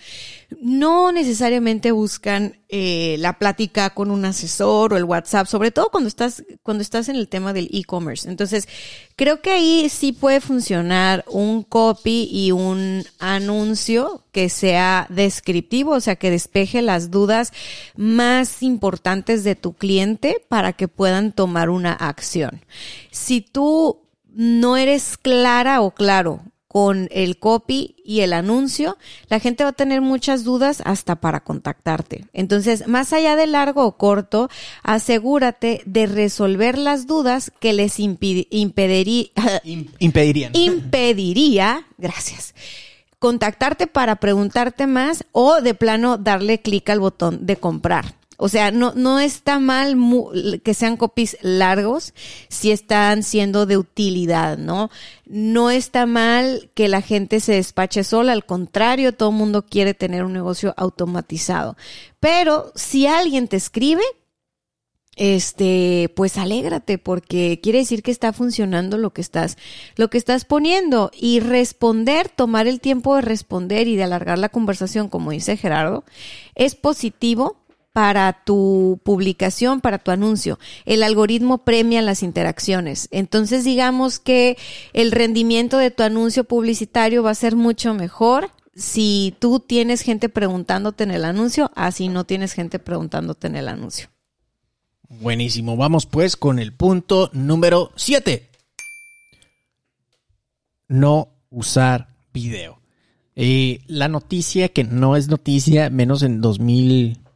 [0.60, 6.08] no necesariamente buscan eh, la plática con un asesor o el WhatsApp, sobre todo cuando
[6.08, 8.28] estás, cuando estás en el tema del e-commerce.
[8.28, 8.68] Entonces,
[9.16, 16.00] creo que ahí sí puede funcionar un copy y un anuncio que sea descriptivo, o
[16.00, 17.52] sea, que despeje las dudas
[17.96, 22.62] más importantes de tu cliente para que puedan tomar una acción.
[23.10, 24.02] Si tú
[24.34, 28.96] no eres clara o claro con el copy y el anuncio,
[29.28, 32.24] la gente va a tener muchas dudas hasta para contactarte.
[32.32, 34.48] Entonces, más allá de largo o corto,
[34.82, 39.26] asegúrate de resolver las dudas que les impidi- impediría,
[39.98, 40.52] Impedirían.
[40.54, 42.54] impediría, gracias,
[43.18, 48.14] contactarte para preguntarte más o de plano darle clic al botón de comprar.
[48.44, 49.96] O sea, no, no está mal
[50.64, 52.12] que sean copies largos
[52.48, 54.90] si están siendo de utilidad, ¿no?
[55.26, 59.94] No está mal que la gente se despache sola, al contrario, todo el mundo quiere
[59.94, 61.76] tener un negocio automatizado.
[62.18, 64.02] Pero si alguien te escribe,
[65.14, 69.56] este, pues alégrate porque quiere decir que está funcionando lo que estás,
[69.94, 74.48] lo que estás poniendo y responder, tomar el tiempo de responder y de alargar la
[74.48, 76.04] conversación, como dice Gerardo,
[76.56, 77.61] es positivo
[77.92, 80.58] para tu publicación, para tu anuncio.
[80.84, 83.08] El algoritmo premia las interacciones.
[83.10, 84.56] Entonces, digamos que
[84.92, 90.28] el rendimiento de tu anuncio publicitario va a ser mucho mejor si tú tienes gente
[90.28, 94.08] preguntándote en el anuncio, así no tienes gente preguntándote en el anuncio.
[95.08, 98.48] Buenísimo, vamos pues con el punto número 7.
[100.88, 102.80] No usar video.
[103.36, 106.40] Eh, la noticia que no es noticia, menos en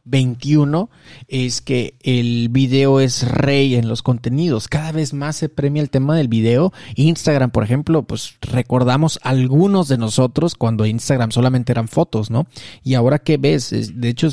[0.09, 0.89] 2021,
[1.27, 4.67] es que el video es rey en los contenidos.
[4.67, 6.73] Cada vez más se premia el tema del video.
[6.95, 12.47] Instagram, por ejemplo, pues recordamos algunos de nosotros cuando Instagram solamente eran fotos, ¿no?
[12.83, 14.27] Y ahora que ves, de hecho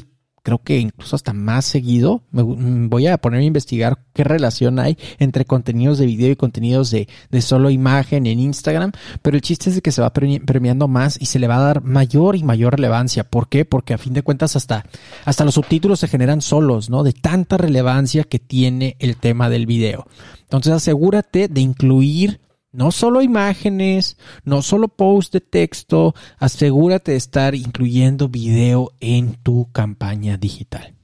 [0.45, 2.23] creo que incluso hasta más seguido.
[2.31, 6.37] Me, mm, voy a poner a investigar qué relación hay entre contenidos de video y
[6.37, 8.93] contenidos de, de solo imagen en Instagram.
[9.23, 11.63] Pero el chiste es de que se va premiando más y se le va a
[11.63, 13.25] dar mayor y mayor relevancia.
[13.25, 13.65] ¿Por qué?
[13.65, 14.85] Porque a fin de cuentas hasta,
[15.25, 17.03] hasta los subtítulos se generan solos, ¿no?
[17.03, 20.07] De tanta relevancia que tiene el tema del video.
[20.43, 22.44] Entonces asegúrate de incluir
[22.75, 29.71] no solo imágenes, no solo post de texto, asegúrate de estar incluyendo video en tu
[29.73, 30.95] campaña digital.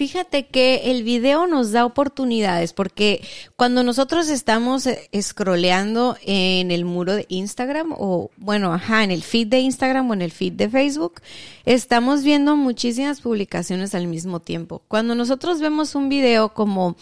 [0.00, 3.22] Fíjate que el video nos da oportunidades porque
[3.54, 9.22] cuando nosotros estamos eh, scrolleando en el muro de Instagram o bueno, ajá, en el
[9.22, 11.20] feed de Instagram o en el feed de Facebook,
[11.66, 14.80] estamos viendo muchísimas publicaciones al mismo tiempo.
[14.88, 16.96] Cuando nosotros vemos un video como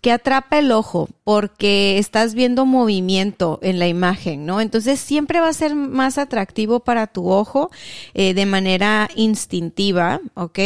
[0.00, 4.60] que atrapa el ojo porque estás viendo movimiento en la imagen, ¿no?
[4.60, 7.72] Entonces siempre va a ser más atractivo para tu ojo
[8.12, 10.60] eh, de manera instintiva, ¿ok?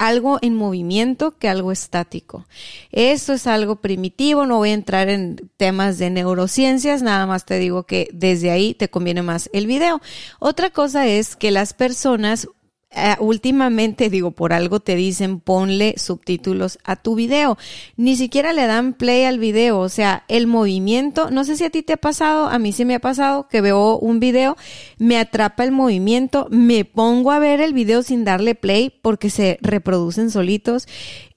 [0.00, 2.46] Algo en movimiento que algo estático.
[2.90, 7.58] Eso es algo primitivo, no voy a entrar en temas de neurociencias, nada más te
[7.58, 10.00] digo que desde ahí te conviene más el video.
[10.38, 12.48] Otra cosa es que las personas
[12.92, 17.56] eh, últimamente, digo, por algo te dicen ponle subtítulos a tu video.
[17.96, 19.78] Ni siquiera le dan play al video.
[19.78, 22.84] O sea, el movimiento, no sé si a ti te ha pasado, a mí sí
[22.84, 24.56] me ha pasado que veo un video,
[24.98, 29.58] me atrapa el movimiento, me pongo a ver el video sin darle play porque se
[29.60, 30.88] reproducen solitos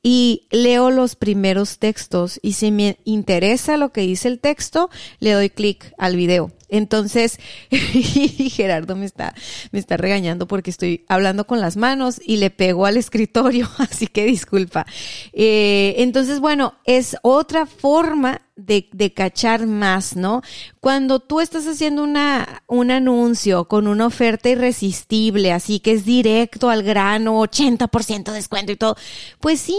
[0.01, 4.89] y leo los primeros textos y si me interesa lo que dice el texto,
[5.19, 6.51] le doy clic al video.
[6.73, 9.35] Entonces, Gerardo me está,
[9.71, 14.07] me está regañando porque estoy hablando con las manos y le pego al escritorio, así
[14.07, 14.87] que disculpa.
[15.33, 20.41] Eh, entonces, bueno, es otra forma de, de, cachar más, ¿no?
[20.79, 26.69] Cuando tú estás haciendo una, un anuncio con una oferta irresistible, así que es directo
[26.69, 28.95] al grano, 80% de descuento y todo,
[29.39, 29.77] pues sí,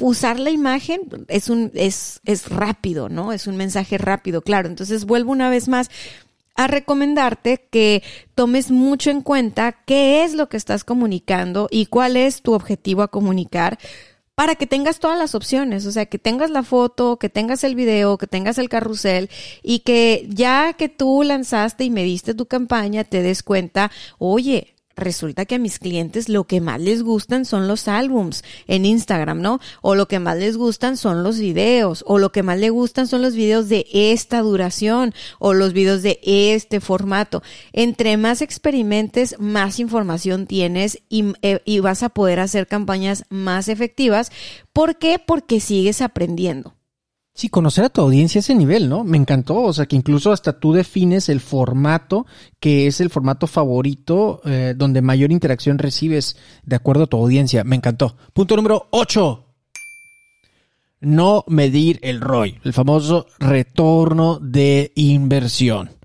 [0.00, 3.32] usar la imagen es un, es, es rápido, ¿no?
[3.32, 4.68] Es un mensaje rápido, claro.
[4.68, 5.90] Entonces vuelvo una vez más
[6.60, 8.02] a recomendarte que
[8.34, 13.00] tomes mucho en cuenta qué es lo que estás comunicando y cuál es tu objetivo
[13.00, 13.78] a comunicar
[14.34, 17.74] para que tengas todas las opciones, o sea, que tengas la foto, que tengas el
[17.74, 19.30] video, que tengas el carrusel
[19.62, 25.44] y que ya que tú lanzaste y mediste tu campaña, te des cuenta, oye, resulta
[25.44, 29.60] que a mis clientes lo que más les gustan son los álbums en Instagram, ¿no?
[29.82, 33.06] O lo que más les gustan son los videos, o lo que más les gustan
[33.06, 37.42] son los videos de esta duración, o los videos de este formato.
[37.72, 43.68] Entre más experimentes, más información tienes y, eh, y vas a poder hacer campañas más
[43.68, 44.30] efectivas.
[44.72, 45.18] ¿Por qué?
[45.18, 46.79] Porque sigues aprendiendo.
[47.32, 49.04] Sí, conocer a tu audiencia a ese nivel, ¿no?
[49.04, 52.26] Me encantó, o sea, que incluso hasta tú defines el formato
[52.58, 57.64] que es el formato favorito eh, donde mayor interacción recibes de acuerdo a tu audiencia.
[57.64, 58.16] Me encantó.
[58.32, 59.46] Punto número 8.
[61.02, 65.99] No medir el ROI, el famoso retorno de inversión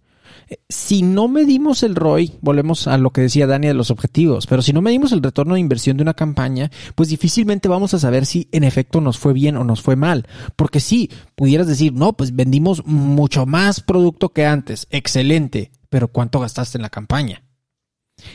[0.70, 4.62] si no medimos el ROI, volvemos a lo que decía Dani de los objetivos, pero
[4.62, 8.26] si no medimos el retorno de inversión de una campaña, pues difícilmente vamos a saber
[8.26, 10.28] si en efecto nos fue bien o nos fue mal.
[10.56, 16.40] Porque si pudieras decir, no, pues vendimos mucho más producto que antes, excelente, pero ¿cuánto
[16.40, 17.45] gastaste en la campaña?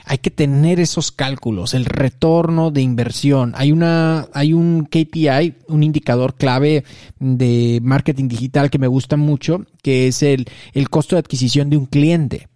[0.05, 3.53] Hay que tener esos cálculos, el retorno de inversión.
[3.57, 6.85] Hay una, hay un KPI, un indicador clave
[7.19, 11.77] de marketing digital que me gusta mucho, que es el, el costo de adquisición de
[11.77, 12.49] un cliente.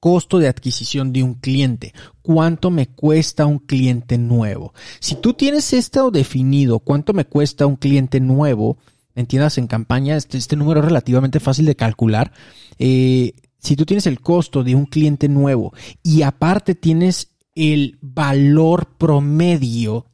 [0.00, 1.92] Costo de adquisición de un cliente.
[2.22, 4.74] ¿Cuánto me cuesta un cliente nuevo?
[4.98, 8.78] Si tú tienes esto definido, cuánto me cuesta un cliente nuevo,
[9.14, 12.32] entiendas en campaña, este, este número es relativamente fácil de calcular.
[12.80, 15.72] Eh, si tú tienes el costo de un cliente nuevo
[16.02, 20.06] y aparte tienes el valor promedio,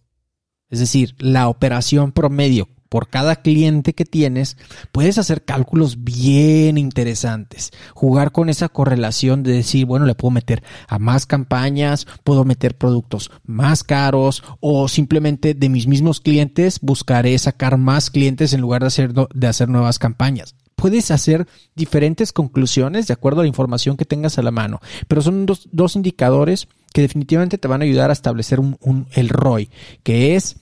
[0.69, 4.57] es decir, la operación promedio, por cada cliente que tienes,
[4.93, 7.71] puedes hacer cálculos bien interesantes.
[7.95, 12.77] Jugar con esa correlación de decir, bueno, le puedo meter a más campañas, puedo meter
[12.77, 18.83] productos más caros o simplemente de mis mismos clientes buscaré sacar más clientes en lugar
[18.83, 23.97] de hacer, de hacer nuevas campañas puedes hacer diferentes conclusiones de acuerdo a la información
[23.97, 27.85] que tengas a la mano, pero son dos, dos indicadores que definitivamente te van a
[27.85, 29.71] ayudar a establecer un, el ROI,
[30.03, 30.57] que es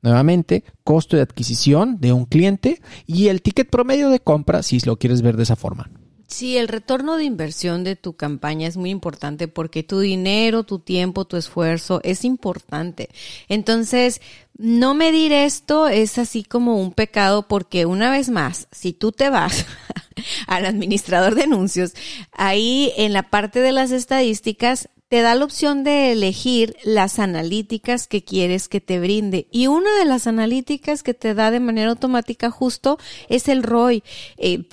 [0.00, 4.96] Nuevamente, costo de adquisición de un cliente y el ticket promedio de compra si lo
[4.96, 5.90] quieres ver de esa forma.
[6.28, 10.78] Sí, el retorno de inversión de tu campaña es muy importante porque tu dinero, tu
[10.78, 13.08] tiempo, tu esfuerzo es importante.
[13.48, 14.20] Entonces,
[14.58, 19.30] no medir esto es así como un pecado porque una vez más, si tú te
[19.30, 19.64] vas
[20.46, 21.94] al administrador de anuncios,
[22.32, 28.06] ahí en la parte de las estadísticas te da la opción de elegir las analíticas
[28.06, 29.48] que quieres que te brinde.
[29.50, 32.98] Y una de las analíticas que te da de manera automática justo
[33.30, 34.02] es el ROI.
[34.36, 34.64] Eh,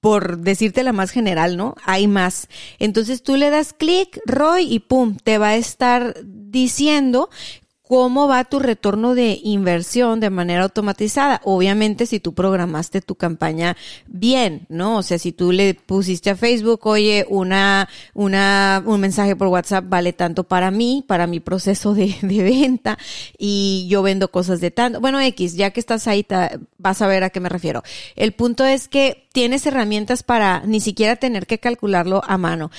[0.00, 1.74] por decirte la más general, ¿no?
[1.84, 2.48] Hay más.
[2.78, 7.30] Entonces tú le das clic, ROI, y pum, te va a estar diciendo
[7.88, 11.40] cómo va tu retorno de inversión de manera automatizada.
[11.44, 14.98] Obviamente, si tú programaste tu campaña bien, ¿no?
[14.98, 19.86] O sea, si tú le pusiste a Facebook, oye, una, una, un mensaje por WhatsApp
[19.88, 22.98] vale tanto para mí, para mi proceso de, de venta,
[23.38, 25.00] y yo vendo cosas de tanto.
[25.00, 26.26] Bueno, X, ya que estás ahí,
[26.76, 27.82] vas a ver a qué me refiero.
[28.16, 32.70] El punto es que tienes herramientas para ni siquiera tener que calcularlo a mano.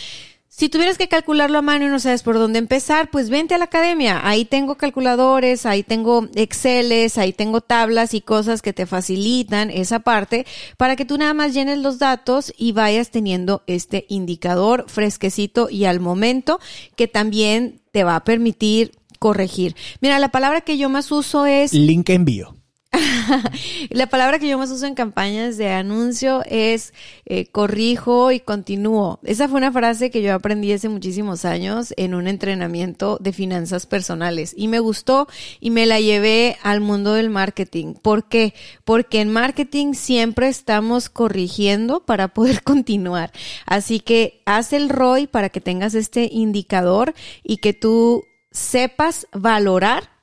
[0.60, 3.57] Si tuvieras que calcularlo a mano y no sabes por dónde empezar, pues vente a
[3.57, 4.28] la academia.
[4.28, 9.99] Ahí tengo calculadores, ahí tengo Exceles, ahí tengo tablas y cosas que te facilitan esa
[9.99, 10.45] parte
[10.76, 15.86] para que tú nada más llenes los datos y vayas teniendo este indicador fresquecito y
[15.86, 16.60] al momento
[16.97, 19.78] que también te va a permitir corregir.
[20.01, 21.72] Mira, la palabra que yo más uso es...
[21.72, 22.59] Link envío.
[23.89, 26.93] la palabra que yo más uso en campañas de anuncio es
[27.25, 29.19] eh, corrijo y continúo.
[29.23, 33.85] Esa fue una frase que yo aprendí hace muchísimos años en un entrenamiento de finanzas
[33.85, 35.27] personales y me gustó
[35.59, 37.93] y me la llevé al mundo del marketing.
[37.93, 38.55] ¿Por qué?
[38.85, 43.31] Porque en marketing siempre estamos corrigiendo para poder continuar.
[43.65, 47.13] Así que haz el ROI para que tengas este indicador
[47.43, 50.18] y que tú sepas valorar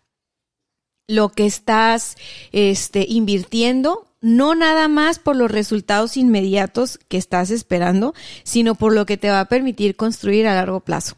[1.09, 2.17] lo que estás
[2.53, 9.07] este, invirtiendo, no nada más por los resultados inmediatos que estás esperando, sino por lo
[9.07, 11.17] que te va a permitir construir a largo plazo.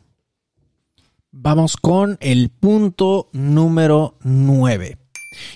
[1.31, 4.99] Vamos con el punto número 9.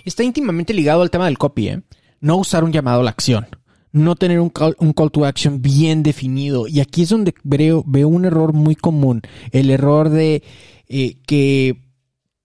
[0.05, 1.83] Está íntimamente ligado al tema del copy, ¿eh?
[2.20, 3.47] No usar un llamado a la acción.
[3.91, 6.68] No tener un call, un call to action bien definido.
[6.68, 9.22] Y aquí es donde veo, veo un error muy común.
[9.51, 10.43] El error de
[10.89, 11.83] eh, que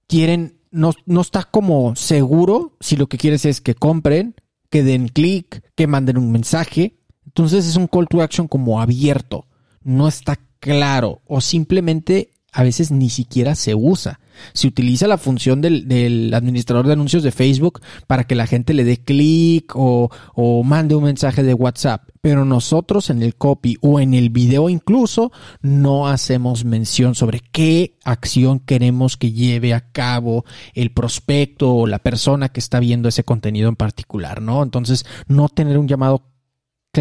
[0.07, 4.35] quieren no, no está como seguro si lo que quieres es que compren,
[4.69, 6.99] que den clic, que manden un mensaje.
[7.25, 9.45] Entonces es un call to action como abierto.
[9.81, 14.19] No está claro o simplemente a veces ni siquiera se usa.
[14.53, 18.83] Se utiliza la función del, administrador de anuncios de Facebook para que la gente le
[18.83, 22.09] dé clic o, o, mande un mensaje de WhatsApp.
[22.21, 25.31] Pero nosotros en el copy o en el video incluso
[25.61, 31.99] no hacemos mención sobre qué acción queremos que lleve a cabo el prospecto o la
[31.99, 34.63] persona que está viendo ese contenido en particular, ¿no?
[34.63, 36.23] Entonces, no tener un llamado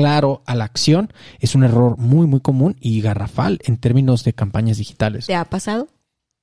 [0.01, 4.35] claro a la acción es un error muy, muy común y garrafal en términos de
[4.35, 5.27] campañas digitales.
[5.27, 5.89] ¿Te ha pasado?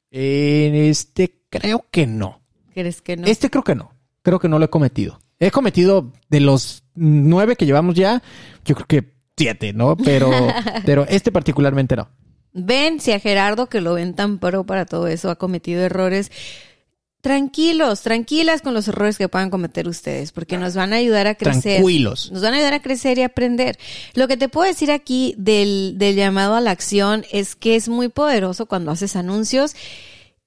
[0.10, 2.42] En este creo que no.
[2.74, 3.28] ¿Crees que no?
[3.28, 3.94] Este creo que no.
[4.24, 5.20] Creo que no lo he cometido.
[5.40, 8.24] He cometido de los nueve que llevamos ya,
[8.66, 9.98] yo creo que siete, ¿no?
[9.98, 10.32] Pero,
[10.86, 12.10] pero este particularmente no.
[12.54, 16.32] Ven, si a Gerardo, que lo ven tan pro para todo eso, ha cometido errores
[17.24, 21.36] tranquilos, tranquilas con los errores que puedan cometer ustedes, porque nos van a ayudar a
[21.36, 21.78] crecer.
[21.78, 22.30] Tranquilos.
[22.34, 23.80] Nos van a ayudar a crecer y aprender.
[24.14, 27.88] Lo que te puedo decir aquí del, del llamado a la acción es que es
[27.88, 29.74] muy poderoso cuando haces anuncios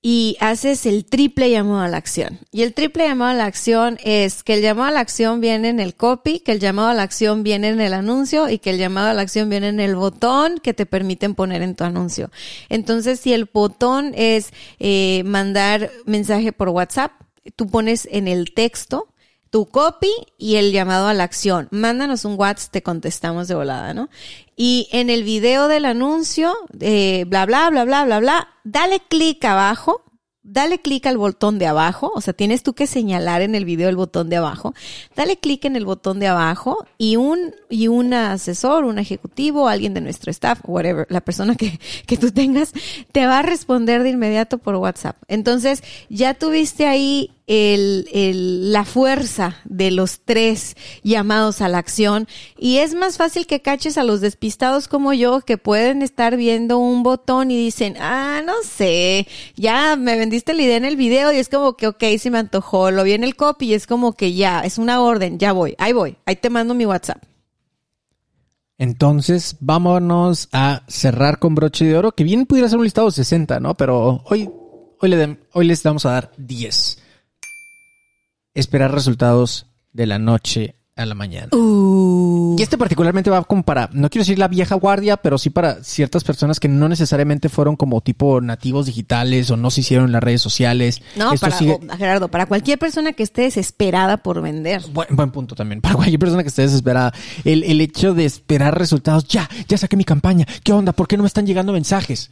[0.08, 2.38] y haces el triple llamado a la acción.
[2.52, 5.68] Y el triple llamado a la acción es que el llamado a la acción viene
[5.68, 8.70] en el copy, que el llamado a la acción viene en el anuncio y que
[8.70, 11.82] el llamado a la acción viene en el botón que te permiten poner en tu
[11.82, 12.30] anuncio.
[12.68, 17.10] Entonces, si el botón es eh, mandar mensaje por WhatsApp,
[17.56, 19.08] tú pones en el texto
[19.50, 21.68] tu copy y el llamado a la acción.
[21.70, 24.08] Mándanos un WhatsApp, te contestamos de volada, ¿no?
[24.56, 29.44] Y en el video del anuncio, eh, bla, bla, bla, bla, bla, bla, dale clic
[29.44, 30.02] abajo,
[30.42, 33.88] dale clic al botón de abajo, o sea, tienes tú que señalar en el video
[33.88, 34.74] el botón de abajo,
[35.14, 39.92] dale clic en el botón de abajo y un, y un asesor, un ejecutivo, alguien
[39.92, 42.72] de nuestro staff, whatever, la persona que, que tú tengas,
[43.12, 45.16] te va a responder de inmediato por WhatsApp.
[45.28, 52.26] Entonces, ya tuviste ahí el, el, la fuerza de los tres llamados a la acción
[52.58, 56.78] y es más fácil que caches a los despistados como yo que pueden estar viendo
[56.78, 61.32] un botón y dicen, ah, no sé, ya me vendiste la idea en el video
[61.32, 63.86] y es como que, ok, se me antojó, lo vi en el copy y es
[63.86, 67.22] como que ya, es una orden, ya voy, ahí voy, ahí te mando mi WhatsApp.
[68.78, 73.12] Entonces, vámonos a cerrar con broche de oro, que bien pudiera ser un listado de
[73.12, 73.74] 60, ¿no?
[73.74, 74.50] Pero hoy,
[75.00, 76.85] hoy, le, hoy les vamos a dar 10
[78.56, 81.48] esperar resultados de la noche a la mañana.
[81.52, 82.56] Uh.
[82.58, 85.84] Y este particularmente va como para, no quiero decir la vieja guardia, pero sí para
[85.84, 90.12] ciertas personas que no necesariamente fueron como tipo nativos digitales o no se hicieron en
[90.12, 91.02] las redes sociales.
[91.14, 91.58] No, para,
[91.98, 94.82] Gerardo, para cualquier persona que esté desesperada por vender.
[94.90, 95.80] Buen, buen punto también.
[95.86, 97.12] Para cualquier persona que esté desesperada.
[97.44, 99.28] El, el hecho de esperar resultados.
[99.28, 100.46] Ya, ya saqué mi campaña.
[100.64, 100.92] ¿Qué onda?
[100.92, 102.30] ¿Por qué no me están llegando mensajes?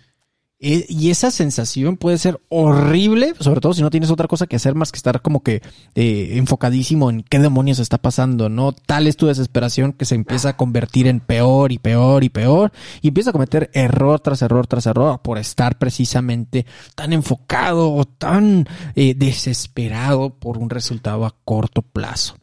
[0.67, 4.75] Y esa sensación puede ser horrible, sobre todo si no tienes otra cosa que hacer
[4.75, 5.61] más que estar como que
[5.95, 8.73] eh, enfocadísimo en qué demonios está pasando, ¿no?
[8.73, 12.73] Tal es tu desesperación que se empieza a convertir en peor y peor y peor
[13.03, 18.07] y empieza a cometer error tras error tras error por estar precisamente tan enfocado o
[18.07, 22.37] tan eh, desesperado por un resultado a corto plazo.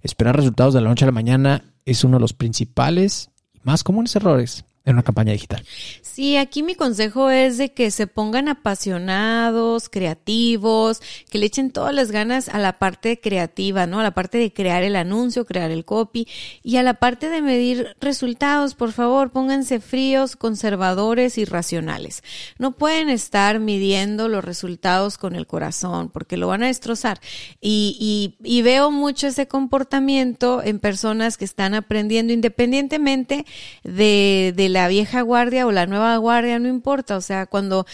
[0.00, 3.84] Esperar resultados de la noche a la mañana es uno de los principales y más
[3.84, 5.64] comunes errores en una campaña digital.
[6.02, 11.94] Sí, aquí mi consejo es de que se pongan apasionados, creativos, que le echen todas
[11.94, 14.00] las ganas a la parte creativa, ¿no?
[14.00, 16.26] A la parte de crear el anuncio, crear el copy
[16.62, 22.22] y a la parte de medir resultados, por favor, pónganse fríos, conservadores y racionales.
[22.58, 27.20] No pueden estar midiendo los resultados con el corazón porque lo van a destrozar.
[27.60, 33.44] Y, y, y veo mucho ese comportamiento en personas que están aprendiendo independientemente
[33.84, 37.16] de, de la vieja guardia o la nueva guardia, no importa.
[37.16, 37.86] O sea, cuando,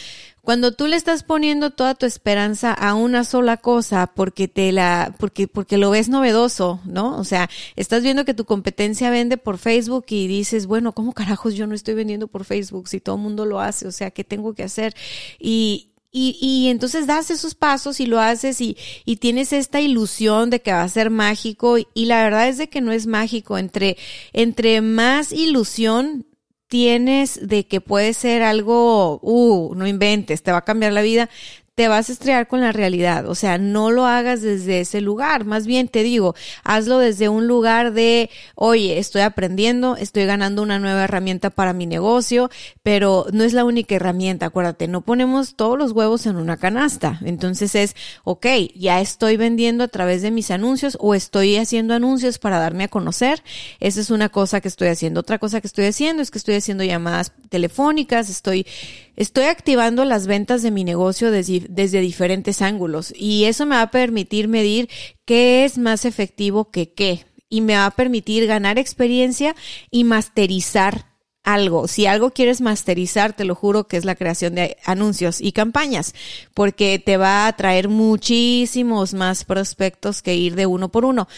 [0.42, 5.14] cuando tú le estás poniendo toda tu esperanza a una sola cosa porque te la,
[5.18, 7.18] porque, porque lo ves novedoso, ¿no?
[7.18, 11.54] O sea, estás viendo que tu competencia vende por Facebook y dices, bueno, ¿cómo carajos
[11.54, 13.88] yo no estoy vendiendo por Facebook si todo el mundo lo hace?
[13.88, 14.94] O sea, ¿qué tengo que hacer?
[15.38, 20.48] Y, y, y, entonces das esos pasos y lo haces y, y, tienes esta ilusión
[20.48, 23.58] de que va a ser mágico y, la verdad es de que no es mágico.
[23.58, 23.98] Entre,
[24.32, 26.25] entre más ilusión
[26.68, 31.30] tienes de que puede ser algo, uh, no inventes, te va a cambiar la vida,
[31.76, 33.28] te vas a estrellar con la realidad.
[33.28, 35.44] O sea, no lo hagas desde ese lugar.
[35.44, 40.78] Más bien te digo, hazlo desde un lugar de, oye, estoy aprendiendo, estoy ganando una
[40.78, 42.48] nueva herramienta para mi negocio,
[42.82, 44.46] pero no es la única herramienta.
[44.46, 47.20] Acuérdate, no ponemos todos los huevos en una canasta.
[47.22, 52.38] Entonces es, ok, ya estoy vendiendo a través de mis anuncios o estoy haciendo anuncios
[52.38, 53.42] para darme a conocer.
[53.80, 55.20] Esa es una cosa que estoy haciendo.
[55.20, 58.66] Otra cosa que estoy haciendo es que estoy haciendo llamadas telefónicas, estoy
[59.16, 63.82] estoy activando las ventas de mi negocio desde, desde, diferentes ángulos y eso me va
[63.82, 64.88] a permitir medir
[65.24, 69.54] qué es más efectivo que qué y me va a permitir ganar experiencia
[69.90, 71.86] y masterizar algo.
[71.86, 76.12] Si algo quieres masterizar, te lo juro que es la creación de anuncios y campañas,
[76.54, 81.28] porque te va a traer muchísimos más prospectos que ir de uno por uno.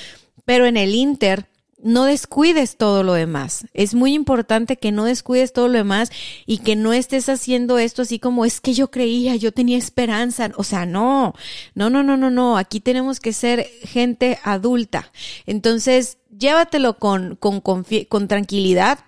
[0.46, 1.46] Pero en el Inter,
[1.82, 3.66] no descuides todo lo demás.
[3.72, 6.10] Es muy importante que no descuides todo lo demás
[6.46, 10.50] y que no estés haciendo esto así como es que yo creía, yo tenía esperanza.
[10.56, 11.34] O sea, no,
[11.74, 12.58] no, no, no, no, no.
[12.58, 15.12] Aquí tenemos que ser gente adulta.
[15.46, 18.98] Entonces, llévatelo con, con, con tranquilidad.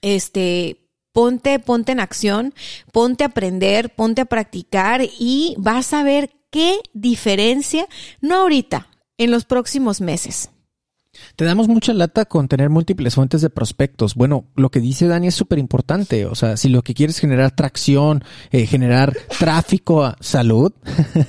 [0.00, 2.54] Este, ponte, ponte en acción,
[2.92, 7.88] ponte a aprender, ponte a practicar y vas a ver qué diferencia,
[8.20, 10.50] no ahorita, en los próximos meses.
[11.36, 14.14] Te damos mucha lata con tener múltiples fuentes de prospectos.
[14.14, 16.26] Bueno, lo que dice Dani es súper importante.
[16.26, 20.72] O sea, si lo que quieres es generar tracción, eh, generar tráfico a salud.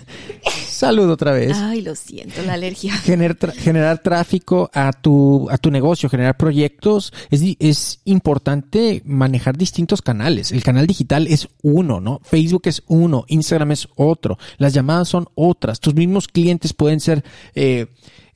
[0.70, 1.58] salud otra vez.
[1.58, 2.94] Ay, lo siento, la alergia.
[2.94, 7.14] generar tráfico a tu, a tu negocio, generar proyectos.
[7.30, 10.52] Es, es importante manejar distintos canales.
[10.52, 12.20] El canal digital es uno, ¿no?
[12.24, 14.38] Facebook es uno, Instagram es otro.
[14.58, 15.80] Las llamadas son otras.
[15.80, 17.24] Tus mismos clientes pueden ser,
[17.56, 17.88] eh,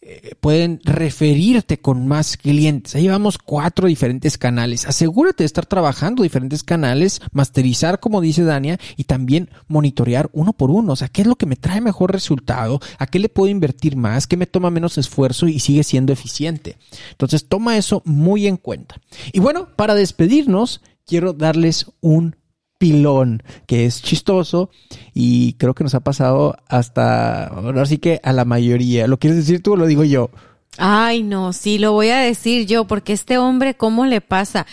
[0.05, 2.93] eh, pueden referirte con más clientes.
[2.95, 4.85] Ahí vamos cuatro diferentes canales.
[4.85, 10.71] Asegúrate de estar trabajando diferentes canales, masterizar como dice Dania y también monitorear uno por
[10.71, 10.93] uno.
[10.93, 12.81] O sea, ¿qué es lo que me trae mejor resultado?
[12.99, 14.27] ¿A qué le puedo invertir más?
[14.27, 16.77] ¿Qué me toma menos esfuerzo y sigue siendo eficiente?
[17.11, 18.95] Entonces toma eso muy en cuenta.
[19.31, 22.35] Y bueno, para despedirnos, quiero darles un
[22.83, 24.69] pilón, que es chistoso
[25.13, 29.07] y creo que nos ha pasado hasta, ahora sí que a la mayoría.
[29.07, 30.31] ¿Lo quieres decir tú o lo digo yo?
[30.77, 34.67] Ay, no, sí, lo voy a decir yo, porque este hombre, ¿cómo le pasa?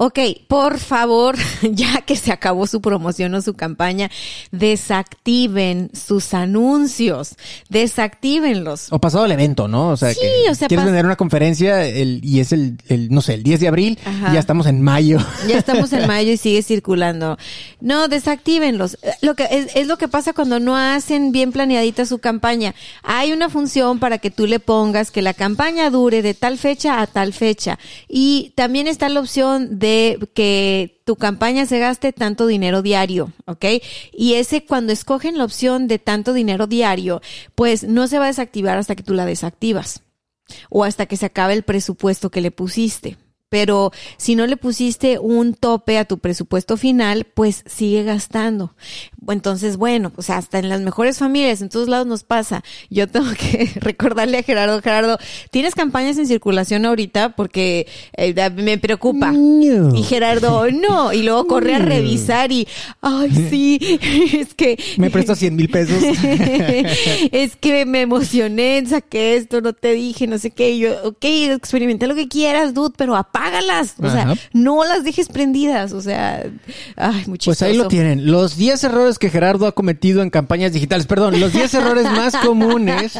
[0.00, 4.08] Ok, por favor, ya que se acabó su promoción o su campaña,
[4.52, 7.34] desactiven sus anuncios,
[7.68, 8.92] desactívenlos.
[8.92, 9.88] O pasado el evento, ¿no?
[9.88, 13.10] O sea, Sí, que o sea, quieres vender una conferencia el- y es el, el,
[13.10, 14.32] no sé, el 10 de abril, Ajá.
[14.32, 15.18] ya estamos en mayo.
[15.48, 17.36] Ya estamos en mayo y sigue circulando.
[17.80, 18.98] No, desactívenlos.
[19.02, 22.74] Eh, Lo que es, es lo que pasa cuando no hacen bien planeadita su campaña.
[23.02, 27.00] Hay una función para que tú le pongas que la campaña dure de tal fecha
[27.00, 27.78] a tal fecha.
[28.08, 29.87] Y también está la opción de
[30.34, 33.64] que tu campaña se gaste tanto dinero diario, ¿ok?
[34.12, 37.20] Y ese cuando escogen la opción de tanto dinero diario,
[37.54, 40.02] pues no se va a desactivar hasta que tú la desactivas
[40.70, 43.16] o hasta que se acabe el presupuesto que le pusiste.
[43.48, 48.74] Pero si no le pusiste un tope a tu presupuesto final, pues sigue gastando.
[49.26, 52.62] Entonces, bueno, pues hasta en las mejores familias, en todos lados nos pasa.
[52.90, 55.18] Yo tengo que recordarle a Gerardo, Gerardo,
[55.50, 57.36] ¿tienes campañas en circulación ahorita?
[57.36, 57.86] Porque
[58.16, 59.32] eh, me preocupa.
[59.32, 59.94] No.
[59.94, 61.12] Y Gerardo, no.
[61.12, 62.66] Y luego corre a revisar y,
[63.00, 63.78] ay, sí,
[64.38, 64.78] es que...
[64.96, 66.02] Me prestas 100 mil pesos.
[67.32, 70.70] es que me emocioné, saqué esto, no te dije, no sé qué.
[70.70, 73.94] Y yo, ok, experimenta lo que quieras, dude, pero apágalas.
[73.98, 75.92] O sea, no las dejes prendidas.
[75.92, 76.44] O sea,
[76.96, 78.30] ay, muy Pues ahí lo tienen.
[78.30, 81.06] Los 10 errores que Gerardo ha cometido en campañas digitales.
[81.06, 83.18] Perdón, los 10 errores más comunes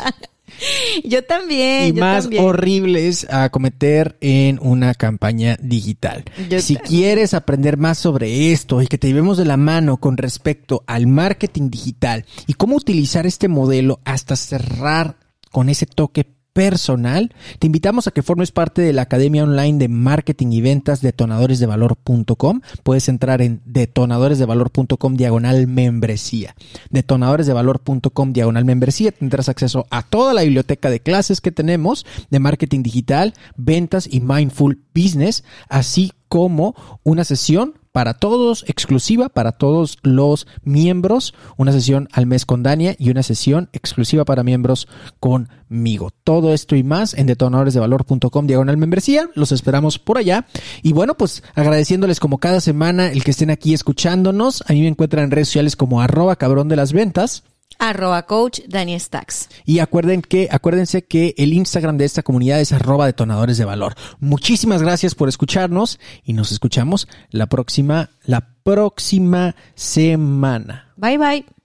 [1.04, 1.88] Yo también.
[1.88, 2.44] y yo más también.
[2.44, 6.24] horribles a cometer en una campaña digital.
[6.48, 10.16] Yo si quieres aprender más sobre esto y que te llevemos de la mano con
[10.16, 15.16] respecto al marketing digital y cómo utilizar este modelo hasta cerrar
[15.50, 19.88] con ese toque personal, te invitamos a que formes parte de la Academia Online de
[19.88, 22.60] Marketing y Ventas detonadoresdevalor.com.
[22.82, 26.54] Puedes entrar en detonadoresdevalor.com diagonal membresía.
[26.90, 29.12] Detonadoresdevalor.com diagonal membresía.
[29.12, 34.20] Tendrás acceso a toda la biblioteca de clases que tenemos de marketing digital, ventas y
[34.20, 36.74] mindful business, así como
[37.04, 42.94] una sesión para todos, exclusiva para todos los miembros, una sesión al mes con Dania
[42.96, 44.86] y una sesión exclusiva para miembros
[45.18, 46.12] conmigo.
[46.22, 49.28] Todo esto y más en detonadoresdevalor.com diagonal membresía.
[49.34, 50.46] Los esperamos por allá.
[50.84, 54.62] Y bueno, pues agradeciéndoles como cada semana el que estén aquí escuchándonos.
[54.68, 57.42] A mí me encuentran en redes sociales como arroba cabrón de las ventas.
[57.78, 59.48] Arroba coach Dani Stacks.
[59.64, 63.94] Y acuerden que, acuérdense que el Instagram de esta comunidad es arroba detonadores de valor.
[64.20, 70.92] Muchísimas gracias por escucharnos y nos escuchamos la próxima, la próxima semana.
[70.96, 71.57] Bye bye.